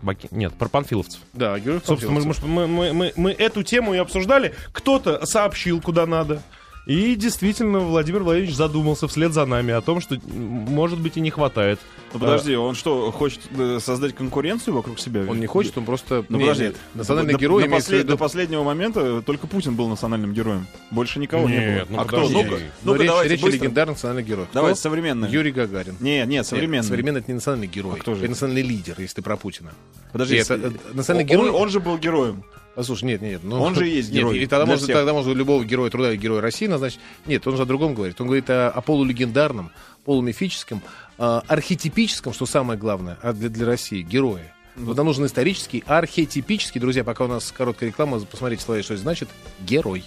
Баки- 0.03 0.29
нет, 0.31 0.55
про 0.55 0.69
панфиловцев. 0.69 1.21
Да, 1.33 1.59
Георгий 1.59 1.85
Собственно, 1.87 2.13
мы, 2.15 2.21
Панфиловцев. 2.23 2.45
мы, 2.49 2.67
мы, 2.67 2.93
мы- 2.93 3.13
мы 3.17 3.31
эту 3.33 3.63
тему 3.63 3.95
и 3.95 3.99
обсуждали. 3.99 4.55
Кто-то 4.73 5.25
сообщил, 5.27 5.81
куда 5.81 6.07
надо. 6.07 6.43
И 6.89 7.17
действительно, 7.17 7.81
Владимир 7.81 8.23
Владимирович 8.23 8.57
задумался 8.57 9.09
вслед 9.09 9.35
за 9.35 9.45
нами 9.45 9.75
о 9.75 9.83
том, 9.83 10.01
что, 10.01 10.19
может 10.27 10.99
быть, 10.99 11.19
и 11.19 11.21
не 11.21 11.29
хватает. 11.29 11.79
Ну 12.15 12.19
подожди, 12.19 12.57
он 12.57 12.75
что, 12.75 13.13
хочет 13.13 13.41
э, 13.59 13.79
создать 13.79 14.15
конкуренцию 14.15 14.73
вокруг 14.73 14.99
себя? 14.99 15.27
Он 15.29 15.39
не 15.39 15.47
хочет, 15.47 15.77
он 15.77 15.85
просто... 15.85 16.25
Ну 16.31 16.39
Не, 16.39 16.45
подожди, 16.45 16.65
нет, 16.65 16.77
национальный 16.95 17.35
до, 17.35 17.39
герой 17.39 17.69
в 17.69 17.71
послед- 17.71 17.99
виду- 17.99 18.09
до 18.09 18.17
последнего 18.17 18.63
момента 18.63 19.21
только 19.21 19.47
Путин 19.47 19.75
был 19.75 19.89
национальным 19.89 20.33
героем. 20.33 20.67
Больше 20.91 21.19
никого 21.19 21.47
не 21.47 21.59
Нет, 21.59 21.89
было. 21.89 21.97
ну 21.97 22.01
а 22.01 22.05
кто? 22.07 22.17
подожди. 22.17 22.35
Ну-ка, 22.37 22.51
Но 22.51 22.59
ну-ка, 22.85 22.99
речь, 23.03 23.11
давайте 23.11 23.37
речь 23.37 23.61
о 23.77 23.87
национальном 23.87 24.25
герое. 24.25 24.47
Кто? 24.47 24.55
Давайте 24.55 24.81
современный. 24.81 25.29
Юрий 25.29 25.53
Гагарин. 25.53 25.97
Не, 26.01 26.25
нет, 26.25 26.47
современный. 26.47 26.77
Нет, 26.79 26.87
современный 26.87 27.21
это 27.21 27.31
не 27.31 27.35
национальный 27.35 27.67
герой. 27.67 27.97
А 27.97 28.01
кто 28.01 28.15
же 28.15 28.23
это 28.23 28.31
национальный 28.31 28.63
лидер, 28.63 28.95
если 28.97 29.17
ты 29.17 29.21
про 29.21 29.37
Путина. 29.37 29.73
Подожди, 30.13 30.37
это, 30.37 30.55
э, 30.55 30.71
национальный 30.95 31.31
он, 31.31 31.37
герой. 31.37 31.51
Он, 31.51 31.63
он 31.65 31.69
же 31.69 31.81
был 31.81 31.99
героем. 31.99 32.45
А, 32.79 32.85
слушай, 32.85 33.07
нет, 33.07 33.23
нет. 33.23 33.41
Ну, 33.43 33.61
Он 33.61 33.75
же 33.75 33.89
есть 33.89 34.11
нет, 34.11 34.19
герой 34.21 34.39
и 34.39 34.47
тогда 34.47 34.65
можно, 34.65 34.85
всех. 34.85 34.95
тогда 34.95 35.13
можно 35.13 35.33
любого 35.33 35.65
героя 35.65 35.91
труда 35.91 36.13
или 36.13 36.17
героя 36.17 36.41
России 36.41 36.69
назначить. 36.69 37.01
Нет, 37.27 37.45
он 37.49 37.57
же 37.57 37.63
о 37.65 37.67
другом 37.67 37.93
говорит. 37.93 38.21
Он 38.21 38.29
говорит 38.29 38.49
о, 38.51 38.71
о 38.71 38.81
полулегендарном, 38.83 39.73
полумифическом, 40.05 40.81
э, 41.19 41.41
архетипическом, 41.49 42.33
что 42.33 42.47
самое 42.47 42.79
главное, 42.79 43.19
а 43.21 43.33
для, 43.33 43.49
для 43.49 43.67
России, 43.67 44.03
герое. 44.03 44.55
Вот 44.77 44.97
нам 44.97 45.07
нужен 45.07 45.27
исторический, 45.27 45.83
архетипический, 45.89 46.81
друзья, 46.81 47.03
пока 47.03 47.25
у 47.25 47.27
нас 47.27 47.51
короткая 47.51 47.89
реклама, 47.89 48.21
посмотрите 48.21 48.63
словари, 48.63 48.85
что 48.85 48.97
значит, 48.97 49.29
герой. 49.59 50.05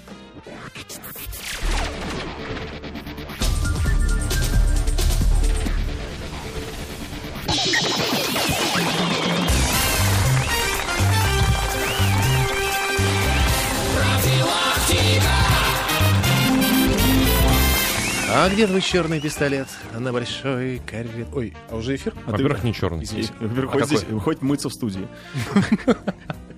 А 18.34 18.50
где 18.50 18.66
твой 18.66 18.80
черный 18.82 19.20
пистолет 19.20 19.68
на 19.94 20.14
большой 20.14 20.82
каре? 20.86 21.28
Ой, 21.34 21.54
а 21.70 21.76
уже 21.76 21.96
эфир? 21.96 22.14
Во-первых, 22.26 22.64
не 22.64 22.74
черный. 22.74 23.04
Извините. 23.04 23.34
Во-первых, 23.42 23.76
А 23.76 23.80
хоть 23.80 23.88
здесь, 23.88 24.06
хоть 24.24 24.42
мыться 24.42 24.70
в 24.70 24.74
студии. 24.74 25.06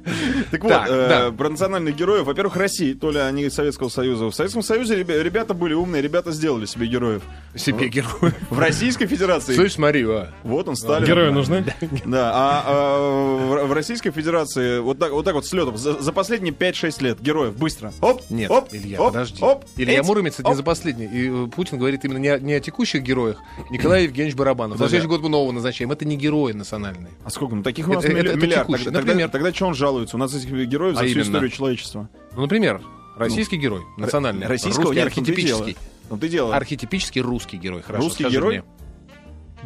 Так 0.52 0.64
вот, 0.64 0.72
э, 0.72 1.32
про 1.32 1.50
национальных 1.50 1.96
героев. 1.96 2.26
Во-первых, 2.26 2.56
России, 2.56 2.94
то 2.94 3.12
ли 3.12 3.20
они 3.20 3.44
из 3.44 3.54
Советского 3.54 3.90
Союза. 3.90 4.26
В 4.26 4.34
Советском 4.36 4.62
Союзе 4.62 4.96
ребя- 4.96 5.22
ребята 5.22 5.54
были 5.54 5.74
умные, 5.74 6.02
ребята 6.02 6.32
сделали 6.32 6.66
себе 6.66 6.88
героев. 6.88 7.22
Себе 7.56 7.88
герой. 7.90 8.32
В 8.50 8.60
Российской 8.60 9.06
Федерации... 9.08 9.54
Слышь, 9.56 9.74
смотри, 9.74 10.04
а. 10.06 10.30
Вот 10.44 10.68
он, 10.68 10.76
Сталин. 10.76 11.08
Герои 11.08 11.30
нужны? 11.32 11.64
Да, 12.06 12.32
а, 12.34 12.64
а, 12.66 13.66
в- 13.66 13.74
Российской 13.74 14.12
Федерации 14.12 14.80
вот 14.80 15.00
так 15.00 15.12
вот, 15.12 15.26
так 15.26 15.34
вот 15.36 15.46
с 15.46 15.54
летом 15.54 15.78
за, 15.78 16.02
за 16.02 16.12
последние 16.12 16.54
5-6 16.54 17.04
лет 17.04 17.22
героев 17.22 17.56
быстро. 17.56 17.94
Оп, 18.02 18.22
Нет, 18.30 18.52
оп, 18.52 18.70
Илья, 18.74 19.00
оп, 19.00 19.08
подожди. 19.14 19.42
Оп, 19.44 19.66
Илья 19.78 20.04
Муромец 20.04 20.40
это 20.40 20.50
не 20.50 20.56
за 20.56 20.64
последний. 20.64 21.06
И 21.06 21.30
э, 21.30 21.48
Путин 21.48 21.78
говорит 21.78 22.04
именно 22.06 22.18
не 22.18 22.28
о, 22.30 22.40
не 22.40 22.54
о 22.54 22.60
текущих 22.60 23.02
героях. 23.04 23.38
Николай 23.72 24.04
Евгеньевич 24.04 24.36
Барабанов. 24.36 24.78
Подожди. 24.78 24.98
следующий 24.98 25.10
год 25.10 25.22
мы 25.22 25.30
нового 25.30 25.52
назначаем. 25.52 25.92
Это 25.92 26.06
не 26.06 26.16
герои 26.18 26.52
национальные. 26.54 27.12
А 27.24 27.30
сколько? 27.30 27.56
Ну 27.56 27.64
таких 27.64 27.88
у 27.88 27.94
нас 27.94 28.04
милли- 28.04 28.30
это 28.30 28.38
миллиард. 28.38 28.68
Тогда, 28.68 28.92
Например? 29.00 29.30
тогда, 29.30 29.54
что 29.54 29.68
он 29.68 29.74
жалуется? 29.94 30.16
У 30.18 30.20
нас 30.20 30.34
этих 30.34 30.50
героев 30.68 30.96
за 30.96 31.02
А 31.02 31.06
всю 31.06 31.14
именно? 31.14 31.24
историю 31.24 31.50
человечества. 31.52 32.10
Ну, 32.36 32.42
например, 32.42 32.82
российский 33.16 33.58
герой, 33.58 33.82
национальный. 33.98 34.48
Российского 34.48 34.86
русский, 34.86 35.00
нет, 35.02 35.14
том-то 35.14 35.32
и 35.32 35.36
дело. 35.36 35.60
архетипический. 35.60 36.30
Дело. 36.30 36.56
Архетипический 36.56 37.22
русский 37.22 37.58
герой. 37.58 37.82
Хорошо, 37.82 38.04
Русский 38.06 38.28
герой? 38.30 38.62
мне. 38.62 38.64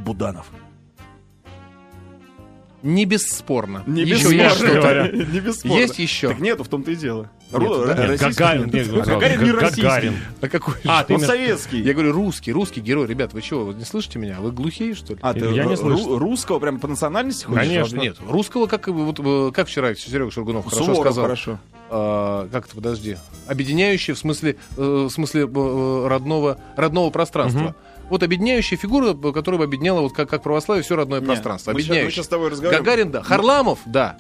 Буданов. 0.04 0.48
Не 2.84 3.06
бесспорно. 3.06 3.84
Не 3.88 4.04
Еще 4.04 4.14
бесспорно. 4.14 4.42
есть 4.42 4.56
что-то. 4.58 5.12
Не 5.32 5.40
бесспорно. 5.40 5.76
Есть 5.80 6.00
еще. 6.00 6.28
Так 6.30 6.40
нету, 6.40 6.64
в 6.64 6.68
том-то 6.68 6.92
и 6.92 6.96
дело. 6.96 7.30
Нет, 7.52 7.62
Ру- 7.62 7.86
да? 7.88 8.06
э, 8.06 8.10
Нет, 8.12 8.20
Гагарин. 8.20 8.66
нет, 8.72 8.88
А 8.94 9.06
Гагарин 9.06 9.44
не 9.44 9.52
российский. 9.52 9.82
Гагарин. 9.82 10.14
А 10.42 10.48
какой 10.50 10.74
же? 10.76 10.80
А, 10.86 11.00
Он 11.00 11.06
именно- 11.16 11.28
советский. 11.28 11.80
Я 11.82 11.94
говорю, 11.94 12.12
русский, 12.12 12.52
русский 12.52 12.82
герой. 12.82 13.08
Ребят, 13.08 13.34
вы 13.34 13.42
чего, 13.42 13.66
вы 13.66 13.74
не 13.74 13.84
слышите 13.86 14.20
меня? 14.20 14.40
Вы 14.42 14.52
глухие, 14.52 14.94
что 14.96 15.14
ли? 15.14 15.20
А, 15.24 15.34
ты 15.34 15.40
Я 15.40 15.64
не 15.66 15.74
ру- 15.74 15.78
слышу. 15.78 16.20
русского 16.20 16.60
прям 16.60 16.80
по 16.80 16.88
национальности 16.88 17.46
хочешь? 17.46 17.62
Конечно. 17.62 17.98
Нет, 18.00 18.18
русского, 18.28 18.68
как, 18.68 18.88
вот, 18.90 19.20
э, 19.20 19.52
как 19.54 19.68
вчера 19.68 19.96
Серега 19.96 20.30
Шургунов 20.30 20.66
хорошо 20.66 20.84
Суворов, 20.84 21.02
сказал. 21.04 21.24
хорошо. 21.24 21.60
А, 21.89 22.48
как 22.51 22.65
это, 22.65 22.75
подожди. 22.75 23.17
Объединяющий 23.48 24.13
в 24.13 24.20
смысле, 24.20 24.58
э, 24.75 24.82
в 24.82 25.10
смысле 25.10 25.44
э, 25.44 26.08
родного, 26.08 26.60
родного 26.75 27.10
пространства. 27.10 27.75
Вот 28.10 28.24
объединяющая 28.24 28.77
фигура, 28.77 29.13
э, 29.13 29.32
которая 29.34 29.60
бы 29.60 29.65
объединяла, 29.65 30.01
вот 30.01 30.13
как, 30.13 30.29
как 30.29 30.44
православие, 30.44 30.84
все 30.84 30.96
родное 30.96 31.20
Не, 31.20 31.25
пространство. 31.25 31.72
мы 31.74 31.82
щас- 31.82 32.03
мы 32.03 32.12
сейчас 32.12 32.25
с 32.25 32.29
тобой 32.29 32.50
разговариваем. 32.50 32.84
Гагарин, 32.86 33.12
да. 33.12 33.24
Харламов, 33.24 33.79
да. 33.86 34.17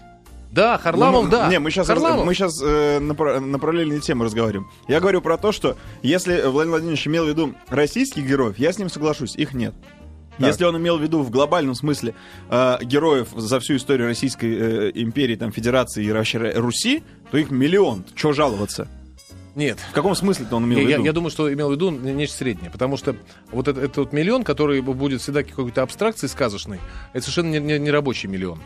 Да, 0.51 0.77
Харламов, 0.77 1.25
Ну, 1.25 1.29
да. 1.31 1.49
Не, 1.49 1.59
мы 1.59 1.69
сейчас, 1.71 1.87
Харламов. 1.87 2.25
мы 2.25 2.33
сейчас 2.33 2.61
э, 2.63 2.99
на, 2.99 3.13
на 3.39 3.59
параллельные 3.59 3.99
темы 3.99 4.25
разговариваем. 4.25 4.69
Я 4.87 5.01
говорю 5.01 5.21
про 5.21 5.37
то, 5.37 5.51
что 5.51 5.75
если 6.03 6.41
Владимир 6.45 6.71
Владимирович 6.77 7.05
имел 7.07 7.25
в 7.25 7.27
виду 7.27 7.53
российских 7.69 8.25
героев, 8.25 8.57
я 8.57 8.71
с 8.71 8.79
ним 8.79 8.89
соглашусь, 8.89 9.35
их 9.35 9.53
нет. 9.53 9.73
Так. 10.37 10.47
Если 10.47 10.65
он 10.65 10.77
имел 10.77 10.99
в 10.99 11.01
виду 11.01 11.23
в 11.23 11.31
глобальном 11.31 11.73
смысле 11.73 12.13
э, 12.49 12.77
героев 12.83 13.29
за 13.35 13.59
всю 13.59 13.75
историю 13.75 14.07
Российской 14.07 14.55
э, 14.55 14.91
империи, 14.93 15.35
там, 15.35 15.51
Федерации 15.51 16.03
и 16.05 16.11
Руси, 16.11 17.03
то 17.31 17.37
их 17.37 17.51
миллион. 17.51 18.03
Чего 18.15 18.33
жаловаться? 18.33 18.87
Нет. 19.55 19.79
В 19.89 19.93
каком 19.93 20.13
смысле-то 20.15 20.55
он 20.55 20.65
имел 20.65 20.77
Я, 20.79 20.85
в 20.85 20.87
я- 20.89 20.95
виду? 20.97 21.05
я 21.05 21.13
думаю, 21.13 21.31
что 21.31 21.51
имел 21.51 21.69
в 21.69 21.71
виду 21.71 21.89
не- 21.89 22.13
нечто 22.13 22.37
среднее, 22.37 22.69
потому 22.69 22.95
что 22.95 23.15
вот 23.51 23.67
этот, 23.67 23.83
этот 23.83 24.13
миллион, 24.13 24.43
который 24.43 24.81
будет 24.81 25.19
всегда 25.21 25.41
какой-то 25.43 25.81
абстракцией 25.81 26.29
сказочной, 26.29 26.79
это 27.13 27.21
совершенно 27.23 27.49
не, 27.51 27.59
не- 27.59 27.79
не 27.79 27.89
рабочий 27.91 28.27
миллион. 28.27 28.59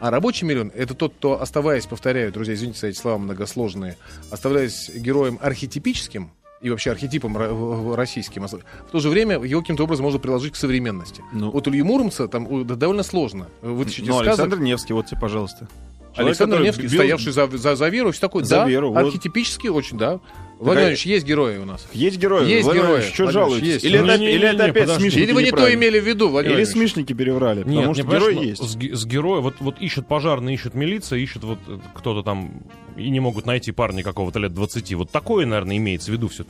А 0.00 0.10
рабочий 0.10 0.46
миллион— 0.46 0.72
это 0.74 0.94
тот, 0.94 1.12
кто, 1.14 1.42
оставаясь, 1.42 1.84
повторяю, 1.84 2.32
друзья, 2.32 2.54
извините 2.54 2.80
за 2.80 2.86
эти 2.86 2.96
слова 2.96 3.18
многосложные, 3.18 3.98
оставаясь 4.30 4.88
героем 4.94 5.38
архетипическим, 5.42 6.30
и 6.62 6.70
вообще 6.70 6.90
архетипом 6.90 7.36
российским. 7.94 8.46
В 8.46 8.90
то 8.92 8.98
же 9.00 9.08
время 9.10 9.38
его 9.42 9.60
каким-то 9.60 9.84
образом 9.84 10.04
можно 10.04 10.18
приложить 10.18 10.52
к 10.54 10.56
современности. 10.56 11.22
Ну. 11.32 11.50
Вот 11.50 11.66
Илью 11.68 11.84
Муромца 11.86 12.28
там 12.28 12.66
довольно 12.66 13.02
сложно 13.02 13.46
вытащить 13.62 14.06
Ну, 14.06 14.12
из 14.12 14.16
сказок. 14.24 14.40
Александр 14.44 14.58
Невский, 14.60 14.92
вот 14.94 15.06
тебе, 15.06 15.20
пожалуйста. 15.20 15.68
Александр 16.26 16.56
который 16.56 16.66
Невский, 16.66 16.82
бил- 16.82 16.90
стоявший 16.90 17.32
за, 17.32 17.46
за, 17.48 17.76
за 17.76 17.88
веру, 17.88 18.12
все 18.12 18.20
такое. 18.20 18.44
За 18.44 18.56
да, 18.56 18.68
веру, 18.68 18.92
вот. 18.92 18.98
архетипически 18.98 19.68
очень, 19.68 19.98
да. 19.98 20.20
Владимир 20.60 20.88
Владимирович, 20.90 21.06
есть 21.06 21.26
герои 21.26 21.56
у 21.56 21.64
нас. 21.64 21.86
Есть 21.94 22.18
герои. 22.18 22.46
Есть 22.46 22.64
Владимир 22.64 22.88
герои. 22.88 23.00
Что 23.00 23.30
жалуетесь? 23.30 23.66
есть. 23.66 23.84
Или, 23.84 23.98
это, 23.98 24.18
Не-не-не, 24.18 24.32
или 24.34 24.48
это 24.48 24.64
опять 24.66 24.82
подожди. 24.82 25.02
смешники 25.04 25.24
Или 25.24 25.32
вы 25.32 25.42
не 25.42 25.50
то 25.52 25.74
имели 25.74 25.98
в 25.98 26.06
виду, 26.06 26.28
Владимир 26.28 26.56
Или 26.58 26.64
смешники 26.64 27.14
переврали, 27.14 27.60
Нет, 27.60 27.66
потому 27.66 27.94
не 27.94 28.02
что 28.02 28.10
герой 28.10 28.34
ну, 28.34 28.42
есть. 28.42 28.62
С, 28.62 29.00
с 29.00 29.06
героя, 29.06 29.40
вот, 29.40 29.54
вот 29.60 29.80
ищут 29.80 30.06
пожарные, 30.06 30.54
ищут 30.56 30.74
милиция, 30.74 31.18
ищут 31.18 31.44
вот 31.44 31.58
э, 31.66 31.78
кто-то 31.94 32.22
там 32.22 32.62
и 32.96 33.08
не 33.10 33.20
могут 33.20 33.46
найти 33.46 33.72
парня 33.72 34.02
какого-то 34.02 34.38
лет 34.38 34.52
20. 34.54 34.94
Вот 34.94 35.10
такое, 35.10 35.46
наверное, 35.46 35.76
имеется 35.76 36.10
в 36.10 36.14
виду 36.14 36.28
все. 36.28 36.44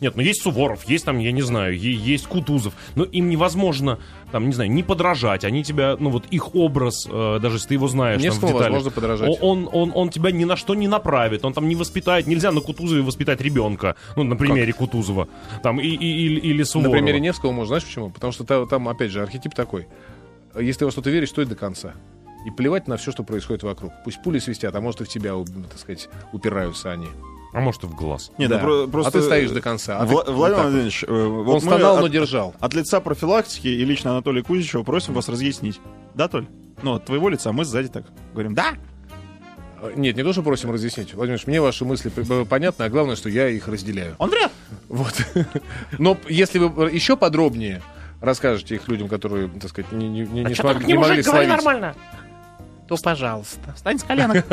Нет, 0.00 0.16
ну 0.16 0.22
есть 0.22 0.42
Суворов, 0.42 0.88
есть 0.88 1.04
там, 1.04 1.18
я 1.18 1.32
не 1.32 1.42
знаю, 1.42 1.76
есть 1.78 2.26
Кутузов, 2.26 2.74
но 2.94 3.04
им 3.04 3.28
невозможно, 3.28 3.98
там, 4.30 4.46
не 4.46 4.52
знаю, 4.52 4.70
не 4.70 4.82
подражать. 4.82 5.44
Они 5.44 5.62
тебя, 5.62 5.96
ну 5.98 6.10
вот 6.10 6.26
их 6.30 6.54
образ, 6.54 7.06
э, 7.10 7.38
даже 7.40 7.56
если 7.56 7.68
ты 7.68 7.74
его 7.74 7.88
знаешь, 7.88 8.20
там, 8.30 8.38
в 8.38 8.40
деталях, 8.52 8.72
возможно 8.72 8.90
подражать. 8.90 9.38
Он, 9.40 9.68
он, 9.72 9.92
он 9.94 10.08
тебя 10.10 10.30
ни 10.30 10.44
на 10.44 10.56
что 10.56 10.74
не 10.74 10.88
направит, 10.88 11.44
он 11.44 11.52
там 11.52 11.68
не 11.68 11.76
воспитает, 11.76 12.26
нельзя 12.26 12.52
на 12.52 12.60
Кутузове 12.60 13.02
воспитать 13.02 13.40
ребенка, 13.40 13.96
ну, 14.16 14.22
на 14.24 14.36
примере 14.36 14.72
Кутузова, 14.72 15.28
там, 15.62 15.80
и, 15.80 15.86
и- 15.86 15.94
или, 16.26 16.40
или 16.40 16.58
На 16.60 16.64
Суворова. 16.64 16.92
примере 16.92 17.20
Невского 17.20 17.52
можно, 17.52 17.66
знаешь 17.68 17.84
почему? 17.84 18.10
Потому 18.10 18.32
что 18.32 18.44
та- 18.44 18.66
там, 18.66 18.88
опять 18.88 19.10
же, 19.10 19.22
архетип 19.22 19.54
такой. 19.54 19.86
Если 20.58 20.80
ты 20.80 20.84
во 20.86 20.90
что-то 20.90 21.10
веришь, 21.10 21.30
стой 21.30 21.46
до 21.46 21.54
конца. 21.56 21.94
И 22.46 22.50
плевать 22.50 22.88
на 22.88 22.96
все, 22.96 23.12
что 23.12 23.22
происходит 23.22 23.62
вокруг. 23.62 23.92
Пусть 24.04 24.22
пули 24.22 24.38
свистят, 24.38 24.74
а 24.74 24.80
может 24.80 25.00
и 25.00 25.04
в 25.04 25.08
тебя, 25.08 25.32
так 25.70 25.78
сказать, 25.78 26.08
упираются 26.32 26.90
они. 26.90 27.06
А 27.54 27.60
может 27.60 27.84
и 27.84 27.86
в 27.86 27.94
глаз. 27.94 28.32
Нет, 28.38 28.48
Да. 28.50 28.58
ну, 28.60 28.64
про- 28.64 28.90
просто... 28.90 29.08
А 29.10 29.12
ты 29.12 29.22
стоишь 29.22 29.50
до 29.50 29.60
конца. 29.60 29.98
А 29.98 30.06
ты- 30.06 30.12
Вла- 30.12 30.24
вот 30.24 30.28
Владимир 30.30 30.56
вот. 30.56 30.62
Владимирович, 30.64 31.04
э, 31.06 31.26
вот 31.26 31.54
Он 31.54 31.60
стонал, 31.60 31.94
от- 31.96 32.00
но 32.00 32.08
держал. 32.08 32.54
От 32.60 32.74
лица 32.74 33.00
профилактики 33.00 33.68
и 33.68 33.84
лично 33.84 34.12
Анатолия 34.12 34.42
Кузичева 34.42 34.82
просим 34.82 35.12
вас 35.14 35.28
разъяснить. 35.28 35.80
Да, 36.14 36.28
Толь? 36.28 36.46
Ну, 36.82 36.94
от 36.94 37.04
твоего 37.04 37.28
лица 37.28 37.52
мы 37.52 37.64
сзади 37.64 37.88
так 37.88 38.04
говорим. 38.32 38.54
Да! 38.54 38.72
Э, 39.82 39.92
Нет, 39.96 40.16
не 40.16 40.22
то, 40.22 40.32
что 40.32 40.42
просим 40.42 40.70
разъяснить. 40.70 41.12
Владимир, 41.14 41.40
мне 41.46 41.60
ваши 41.60 41.84
мысли 41.84 42.10
понятны, 42.48 42.84
а 42.84 42.88
главное, 42.88 43.16
что 43.16 43.28
я 43.28 43.48
их 43.48 43.68
разделяю. 43.68 44.16
Он 44.18 44.30
врет! 44.30 44.50
Вот. 44.88 45.14
Но 45.98 46.16
если 46.28 46.58
вы 46.58 46.90
еще 46.90 47.16
подробнее 47.16 47.82
расскажете 48.20 48.76
их 48.76 48.88
людям, 48.88 49.08
которые, 49.08 49.48
так 49.48 49.68
сказать, 49.68 49.90
не, 49.92 50.08
не- 50.08 50.20
не- 50.26 50.44
не 50.44 50.54
смог- 50.54 50.82
не 50.84 50.94
могли 50.94 51.22
словить, 51.22 51.48
нормально. 51.48 51.94
То 52.88 52.96
пожалуйста. 52.96 53.72
Встань 53.74 53.98
с 53.98 54.02
коленок. 54.04 54.44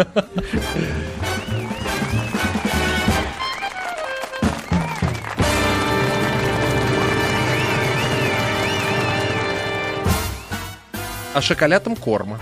А 11.33 11.41
шоколятом 11.41 11.95
корма. 11.95 12.39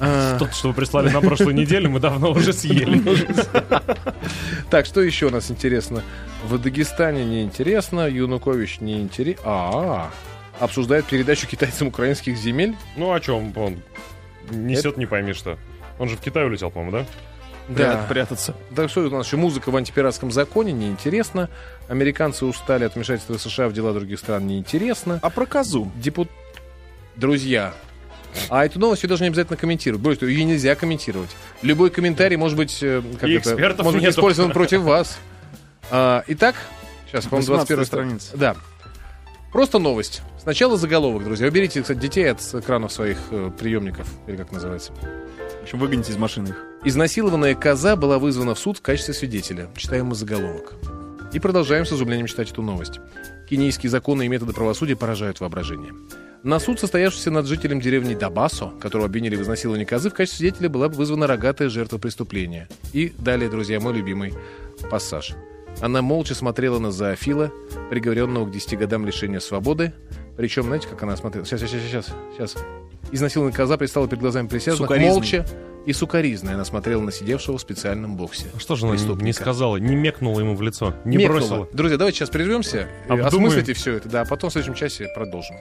А, 0.00 0.38
Тот, 0.38 0.54
что 0.54 0.68
вы 0.68 0.74
прислали 0.74 1.10
на 1.10 1.20
прошлой 1.20 1.54
неделе, 1.54 1.88
мы 1.88 1.98
давно 1.98 2.30
уже 2.30 2.52
съели. 2.52 3.02
Так, 4.70 4.86
что 4.86 5.00
еще 5.00 5.26
у 5.26 5.30
нас 5.30 5.50
интересно? 5.50 6.02
В 6.44 6.56
Дагестане 6.58 7.24
неинтересно, 7.24 8.06
Янукович 8.06 8.80
неинтересно. 8.80 9.42
А, 9.44 10.10
обсуждает 10.60 11.06
передачу 11.06 11.48
китайцам 11.48 11.88
украинских 11.88 12.36
земель. 12.36 12.76
Ну, 12.96 13.12
о 13.12 13.18
чем 13.18 13.52
он 13.56 13.82
несет, 14.50 14.96
не 14.96 15.06
пойми 15.06 15.32
что. 15.32 15.58
Он 15.98 16.08
же 16.08 16.16
в 16.16 16.20
Китай 16.20 16.44
улетел, 16.44 16.70
по-моему, 16.70 16.98
да? 16.98 17.06
Да. 17.68 18.06
Прятаться. 18.08 18.54
Так 18.74 18.88
что 18.88 19.00
у 19.02 19.10
нас 19.10 19.26
еще 19.26 19.36
музыка 19.36 19.70
в 19.70 19.76
антипиратском 19.76 20.30
законе 20.30 20.72
неинтересно. 20.72 21.50
Американцы 21.88 22.46
устали 22.46 22.84
от 22.84 22.94
вмешательства 22.94 23.36
США 23.36 23.68
в 23.68 23.72
дела 23.72 23.92
других 23.92 24.18
стран 24.18 24.46
неинтересно. 24.46 25.18
А 25.22 25.30
про 25.30 25.44
козу? 25.44 25.90
Депут... 25.96 26.30
Друзья, 27.16 27.74
а 28.48 28.64
эту 28.64 28.78
новость 28.78 29.02
ее 29.02 29.08
даже 29.08 29.22
не 29.22 29.28
обязательно 29.28 29.56
комментировать. 29.56 30.02
Брось, 30.02 30.22
ее 30.22 30.44
нельзя 30.44 30.74
комментировать. 30.74 31.30
Любой 31.62 31.90
комментарий 31.90 32.36
может 32.36 32.56
быть, 32.56 32.78
э, 32.82 33.02
как 33.20 33.28
это, 33.28 33.82
может 33.82 34.00
быть 34.00 34.10
использован 34.10 34.52
против 34.52 34.82
вас. 34.82 35.18
А, 35.90 36.22
итак, 36.26 36.54
сейчас, 37.08 37.24
по-моему, 37.24 37.46
21 37.46 37.78
18 37.78 37.86
страница. 37.86 38.36
Да. 38.36 38.56
Просто 39.52 39.78
новость. 39.78 40.22
Сначала 40.38 40.76
заголовок, 40.76 41.24
друзья. 41.24 41.48
Уберите, 41.48 41.80
кстати, 41.80 41.98
детей 41.98 42.30
от 42.30 42.40
экранов 42.54 42.92
своих 42.92 43.18
э, 43.30 43.50
приемников, 43.58 44.06
или 44.26 44.36
как 44.36 44.52
называется. 44.52 44.92
В 44.92 45.62
общем, 45.62 45.78
выгоните 45.78 46.12
из 46.12 46.16
машины 46.16 46.48
их. 46.48 46.64
Изнасилованная 46.84 47.54
коза 47.54 47.96
была 47.96 48.18
вызвана 48.18 48.54
в 48.54 48.58
суд 48.58 48.78
в 48.78 48.82
качестве 48.82 49.14
свидетеля. 49.14 49.68
Читаем 49.76 50.06
мы 50.06 50.14
заголовок. 50.14 50.74
И 51.32 51.40
продолжаем 51.40 51.84
с 51.84 51.92
изумлением 51.92 52.26
читать 52.26 52.50
эту 52.50 52.62
новость. 52.62 53.00
Кенийские 53.48 53.90
законы 53.90 54.26
и 54.26 54.28
методы 54.28 54.52
правосудия 54.52 54.96
поражают 54.96 55.40
воображение. 55.40 55.92
На 56.42 56.60
суд, 56.60 56.78
состоявшийся 56.78 57.30
над 57.30 57.46
жителем 57.46 57.80
деревни 57.80 58.14
Дабасо, 58.14 58.70
которого 58.80 59.06
обвинили 59.06 59.34
в 59.34 59.42
изнасиловании 59.42 59.84
козы, 59.84 60.10
в 60.10 60.14
качестве 60.14 60.38
свидетеля 60.38 60.68
была 60.68 60.88
вызвана 60.88 61.26
рогатая 61.26 61.68
жертва 61.68 61.98
преступления. 61.98 62.68
И 62.92 63.12
далее, 63.18 63.50
друзья, 63.50 63.80
мой 63.80 63.94
любимый 63.94 64.34
пассаж. 64.90 65.34
Она 65.80 66.02
молча 66.02 66.34
смотрела 66.34 66.78
на 66.78 66.90
зоофила, 66.90 67.52
приговоренного 67.90 68.46
к 68.46 68.50
10 68.50 68.78
годам 68.78 69.06
лишения 69.06 69.38
свободы. 69.38 69.92
Причем, 70.36 70.64
знаете, 70.64 70.88
как 70.88 71.02
она 71.02 71.16
смотрела? 71.16 71.46
Сейчас, 71.46 71.60
сейчас, 71.60 71.82
сейчас, 71.82 72.06
сейчас. 72.36 72.54
Изнасилованная 73.12 73.56
коза 73.56 73.76
предстала 73.76 74.08
перед 74.08 74.20
глазами 74.20 74.48
присяжных 74.48 74.90
молча 74.90 75.46
и 75.86 75.92
сукоризно. 75.92 76.54
Она 76.54 76.64
смотрела 76.64 77.00
на 77.00 77.12
сидевшего 77.12 77.58
в 77.58 77.60
специальном 77.60 78.16
боксе. 78.16 78.46
А 78.54 78.58
Что 78.58 78.74
же 78.76 78.86
она 78.86 78.96
не- 78.96 79.22
не 79.22 79.32
сказала, 79.32 79.76
не 79.76 79.94
мекнула 79.94 80.40
ему 80.40 80.56
в 80.56 80.62
лицо, 80.62 80.94
не 81.04 81.16
Мекнула. 81.16 81.38
бросила? 81.38 81.68
Друзья, 81.72 81.96
давайте 81.96 82.18
сейчас 82.18 82.30
прервемся, 82.30 82.88
Обдумаем. 83.04 83.26
осмыслите 83.26 83.72
все 83.74 83.94
это, 83.94 84.08
да, 84.08 84.20
а 84.22 84.24
потом 84.24 84.50
в 84.50 84.52
следующем 84.52 84.74
часе 84.74 85.08
продолжим. 85.14 85.56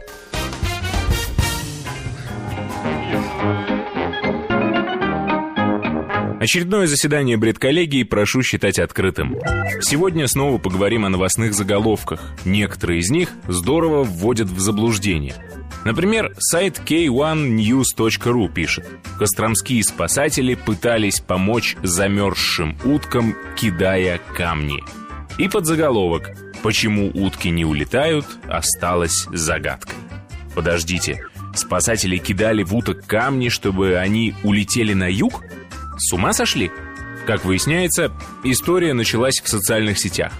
Очередное 6.39 6.85
заседание 6.85 7.35
бредколлегии 7.35 8.03
прошу 8.03 8.43
считать 8.43 8.77
открытым. 8.77 9.37
Сегодня 9.81 10.27
снова 10.27 10.59
поговорим 10.59 11.05
о 11.05 11.09
новостных 11.09 11.55
заголовках. 11.55 12.35
Некоторые 12.45 12.99
из 12.99 13.09
них 13.09 13.29
здорово 13.47 14.03
вводят 14.03 14.47
в 14.47 14.59
заблуждение. 14.59 15.33
Например, 15.83 16.33
сайт 16.37 16.79
k1news.ru 16.85 18.53
пишет 18.53 18.85
«Костромские 19.17 19.83
спасатели 19.83 20.53
пытались 20.53 21.21
помочь 21.21 21.75
замерзшим 21.81 22.77
уткам, 22.83 23.35
кидая 23.55 24.19
камни». 24.35 24.83
И 25.39 25.47
подзаголовок 25.47 26.31
«Почему 26.61 27.09
утки 27.13 27.49
не 27.49 27.65
улетают» 27.65 28.25
осталось 28.47 29.27
загадкой. 29.31 29.95
Подождите, 30.53 31.23
спасатели 31.55 32.17
кидали 32.17 32.63
в 32.63 32.75
уток 32.75 33.05
камни, 33.05 33.49
чтобы 33.49 33.97
они 33.97 34.35
улетели 34.43 34.93
на 34.93 35.09
юг? 35.09 35.43
С 35.97 36.13
ума 36.13 36.31
сошли? 36.33 36.71
Как 37.25 37.43
выясняется, 37.43 38.11
история 38.43 38.93
началась 38.93 39.41
в 39.41 39.49
социальных 39.49 39.97
сетях. 39.97 40.31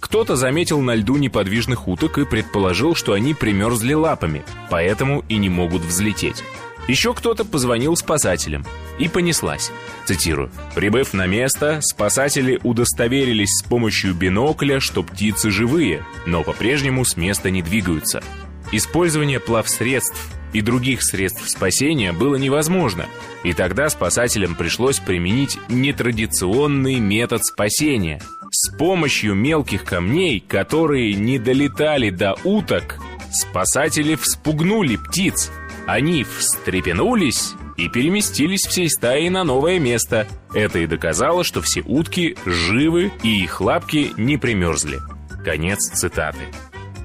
Кто-то 0.00 0.36
заметил 0.36 0.80
на 0.80 0.94
льду 0.94 1.16
неподвижных 1.16 1.88
уток 1.88 2.18
и 2.18 2.24
предположил, 2.24 2.94
что 2.94 3.12
они 3.12 3.32
примерзли 3.32 3.94
лапами, 3.94 4.44
поэтому 4.70 5.24
и 5.28 5.36
не 5.36 5.48
могут 5.48 5.82
взлететь. 5.82 6.42
Еще 6.86 7.14
кто-то 7.14 7.44
позвонил 7.44 7.96
спасателям. 7.96 8.66
И 8.98 9.08
понеслась. 9.08 9.72
Цитирую. 10.04 10.50
«Прибыв 10.74 11.14
на 11.14 11.26
место, 11.26 11.80
спасатели 11.80 12.60
удостоверились 12.62 13.58
с 13.58 13.62
помощью 13.62 14.14
бинокля, 14.14 14.80
что 14.80 15.02
птицы 15.02 15.50
живые, 15.50 16.04
но 16.26 16.42
по-прежнему 16.42 17.04
с 17.04 17.16
места 17.16 17.50
не 17.50 17.62
двигаются. 17.62 18.22
Использование 18.70 19.40
плавсредств 19.40 20.18
и 20.54 20.62
других 20.62 21.02
средств 21.02 21.50
спасения 21.50 22.12
было 22.12 22.36
невозможно, 22.36 23.06
и 23.42 23.52
тогда 23.52 23.90
спасателям 23.90 24.54
пришлось 24.54 25.00
применить 25.00 25.58
нетрадиционный 25.68 27.00
метод 27.00 27.44
спасения. 27.44 28.22
С 28.50 28.70
помощью 28.70 29.34
мелких 29.34 29.84
камней, 29.84 30.40
которые 30.40 31.14
не 31.14 31.38
долетали 31.38 32.10
до 32.10 32.36
уток, 32.44 33.00
спасатели 33.32 34.14
вспугнули 34.14 34.96
птиц. 34.96 35.50
Они 35.86 36.24
встрепенулись 36.24 37.54
и 37.76 37.88
переместились 37.88 38.64
всей 38.64 38.88
стаей 38.88 39.28
на 39.28 39.42
новое 39.42 39.80
место. 39.80 40.28
Это 40.54 40.78
и 40.78 40.86
доказало, 40.86 41.42
что 41.42 41.60
все 41.60 41.82
утки 41.82 42.36
живы 42.46 43.10
и 43.24 43.42
их 43.42 43.60
лапки 43.60 44.12
не 44.16 44.36
примерзли. 44.36 45.00
Конец 45.44 45.90
цитаты. 45.92 46.46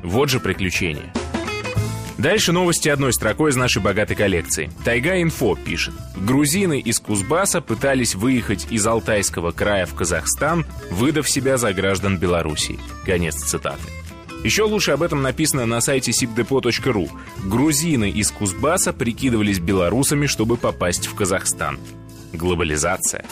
Вот 0.03 0.29
же 0.29 0.39
приключение. 0.39 1.11
Дальше 2.19 2.51
новости 2.51 2.89
одной 2.89 3.13
строкой 3.13 3.51
из 3.51 3.55
нашей 3.55 3.81
богатой 3.81 4.17
коллекции. 4.17 4.69
Тайга 4.83 5.21
Инфо 5.21 5.55
пишет. 5.55 5.93
Грузины 6.17 6.81
из 6.81 6.99
Кузбасса 6.99 7.61
пытались 7.61 8.13
выехать 8.13 8.67
из 8.69 8.85
Алтайского 8.85 9.51
края 9.51 9.85
в 9.85 9.95
Казахстан, 9.95 10.65
выдав 10.91 11.29
себя 11.29 11.55
за 11.55 11.71
граждан 11.71 12.17
Белоруссии. 12.17 12.77
Конец 13.05 13.35
цитаты. 13.35 13.79
Еще 14.43 14.63
лучше 14.63 14.91
об 14.91 15.01
этом 15.01 15.21
написано 15.21 15.65
на 15.65 15.79
сайте 15.79 16.11
sipdepo.ru. 16.11 17.09
Грузины 17.45 18.09
из 18.09 18.31
Кузбасса 18.31 18.91
прикидывались 18.91 19.59
белорусами, 19.59 20.25
чтобы 20.25 20.57
попасть 20.57 21.07
в 21.07 21.15
Казахстан. 21.15 21.79
Глобализация. 22.33 23.23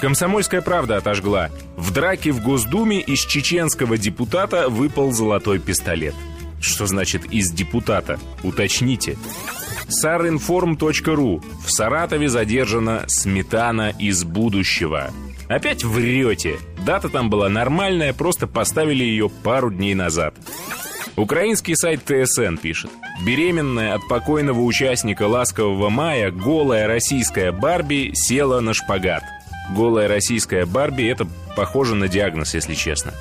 Комсомольская 0.00 0.60
правда 0.60 0.98
отожгла. 0.98 1.50
В 1.76 1.92
драке 1.92 2.30
в 2.30 2.40
Госдуме 2.44 3.00
из 3.00 3.18
чеченского 3.26 3.98
депутата 3.98 4.68
выпал 4.68 5.10
золотой 5.10 5.58
пистолет. 5.58 6.14
Что 6.60 6.86
значит 6.86 7.24
«из 7.32 7.50
депутата»? 7.50 8.18
Уточните. 8.42 9.16
Саринформ.ру. 9.88 11.42
В 11.64 11.70
Саратове 11.70 12.28
задержана 12.28 13.04
сметана 13.08 13.90
из 13.98 14.24
будущего. 14.24 15.10
Опять 15.48 15.82
врете. 15.82 16.58
Дата 16.84 17.08
там 17.08 17.28
была 17.28 17.48
нормальная, 17.48 18.12
просто 18.12 18.46
поставили 18.46 19.02
ее 19.02 19.28
пару 19.28 19.70
дней 19.70 19.94
назад. 19.94 20.34
Украинский 21.16 21.74
сайт 21.74 22.02
ТСН 22.04 22.56
пишет. 22.56 22.90
Беременная 23.26 23.94
от 23.94 24.06
покойного 24.08 24.60
участника 24.60 25.24
«Ласкового 25.24 25.90
мая» 25.90 26.30
голая 26.30 26.86
российская 26.86 27.52
Барби 27.52 28.12
села 28.14 28.60
на 28.60 28.74
шпагат. 28.74 29.24
Голая 29.74 30.08
российская 30.08 30.66
Барби– 30.66 31.02
это 31.10 31.26
похоже 31.56 31.94
на 31.94 32.08
диагноз, 32.08 32.54
если 32.54 32.74
честно. 32.74 33.12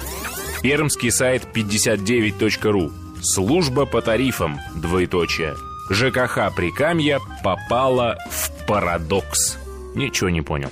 Пермский 0.61 1.11
сайт 1.11 1.47
59.ру. 1.53 2.91
Служба 3.21 3.85
по 3.85 4.01
тарифам, 4.01 4.59
двоеточие. 4.75 5.55
ЖКХ 5.89 6.55
Прикамья 6.55 7.19
попала 7.43 8.17
в 8.29 8.65
парадокс. 8.65 9.57
Ничего 9.95 10.29
не 10.29 10.41
понял. 10.41 10.69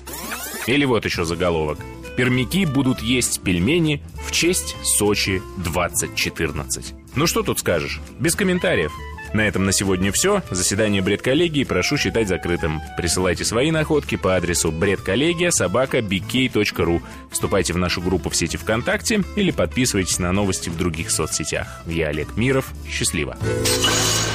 Или 0.66 0.86
вот 0.86 1.06
еще 1.06 1.26
заголовок. 1.26 1.80
Пермяки 2.16 2.66
будут 2.66 3.02
есть 3.02 3.42
пельмени 3.42 4.02
в 4.26 4.32
честь 4.32 4.76
Сочи 4.84 5.42
2014. 5.58 6.94
Ну 7.16 7.28
что 7.28 7.44
тут 7.44 7.60
скажешь? 7.60 8.00
Без 8.20 8.36
комментариев. 8.36 8.92
На 9.34 9.42
этом 9.42 9.66
на 9.66 9.72
сегодня 9.72 10.12
все. 10.12 10.42
Заседание 10.52 11.02
бредколлегии 11.02 11.64
прошу 11.64 11.98
считать 11.98 12.28
закрытым. 12.28 12.82
Присылайте 12.98 13.46
свои 13.46 13.72
находки 13.72 14.16
по 14.16 14.36
адресу 14.36 14.72
бредколлегия 14.72 15.52
собака 15.52 16.00
bk.ru. 16.00 17.02
Вступайте 17.32 17.74
в 17.74 17.78
нашу 17.78 18.02
группу 18.02 18.30
в 18.30 18.36
сети 18.36 18.58
ВКонтакте 18.58 19.24
или 19.36 19.52
подписывайтесь 19.52 20.20
на 20.20 20.32
новости 20.32 20.70
в 20.70 20.78
других 20.78 21.12
соцсетях. 21.12 21.82
Я 21.86 22.08
Олег 22.08 22.38
Миров. 22.38 22.72
Счастливо. 22.90 23.38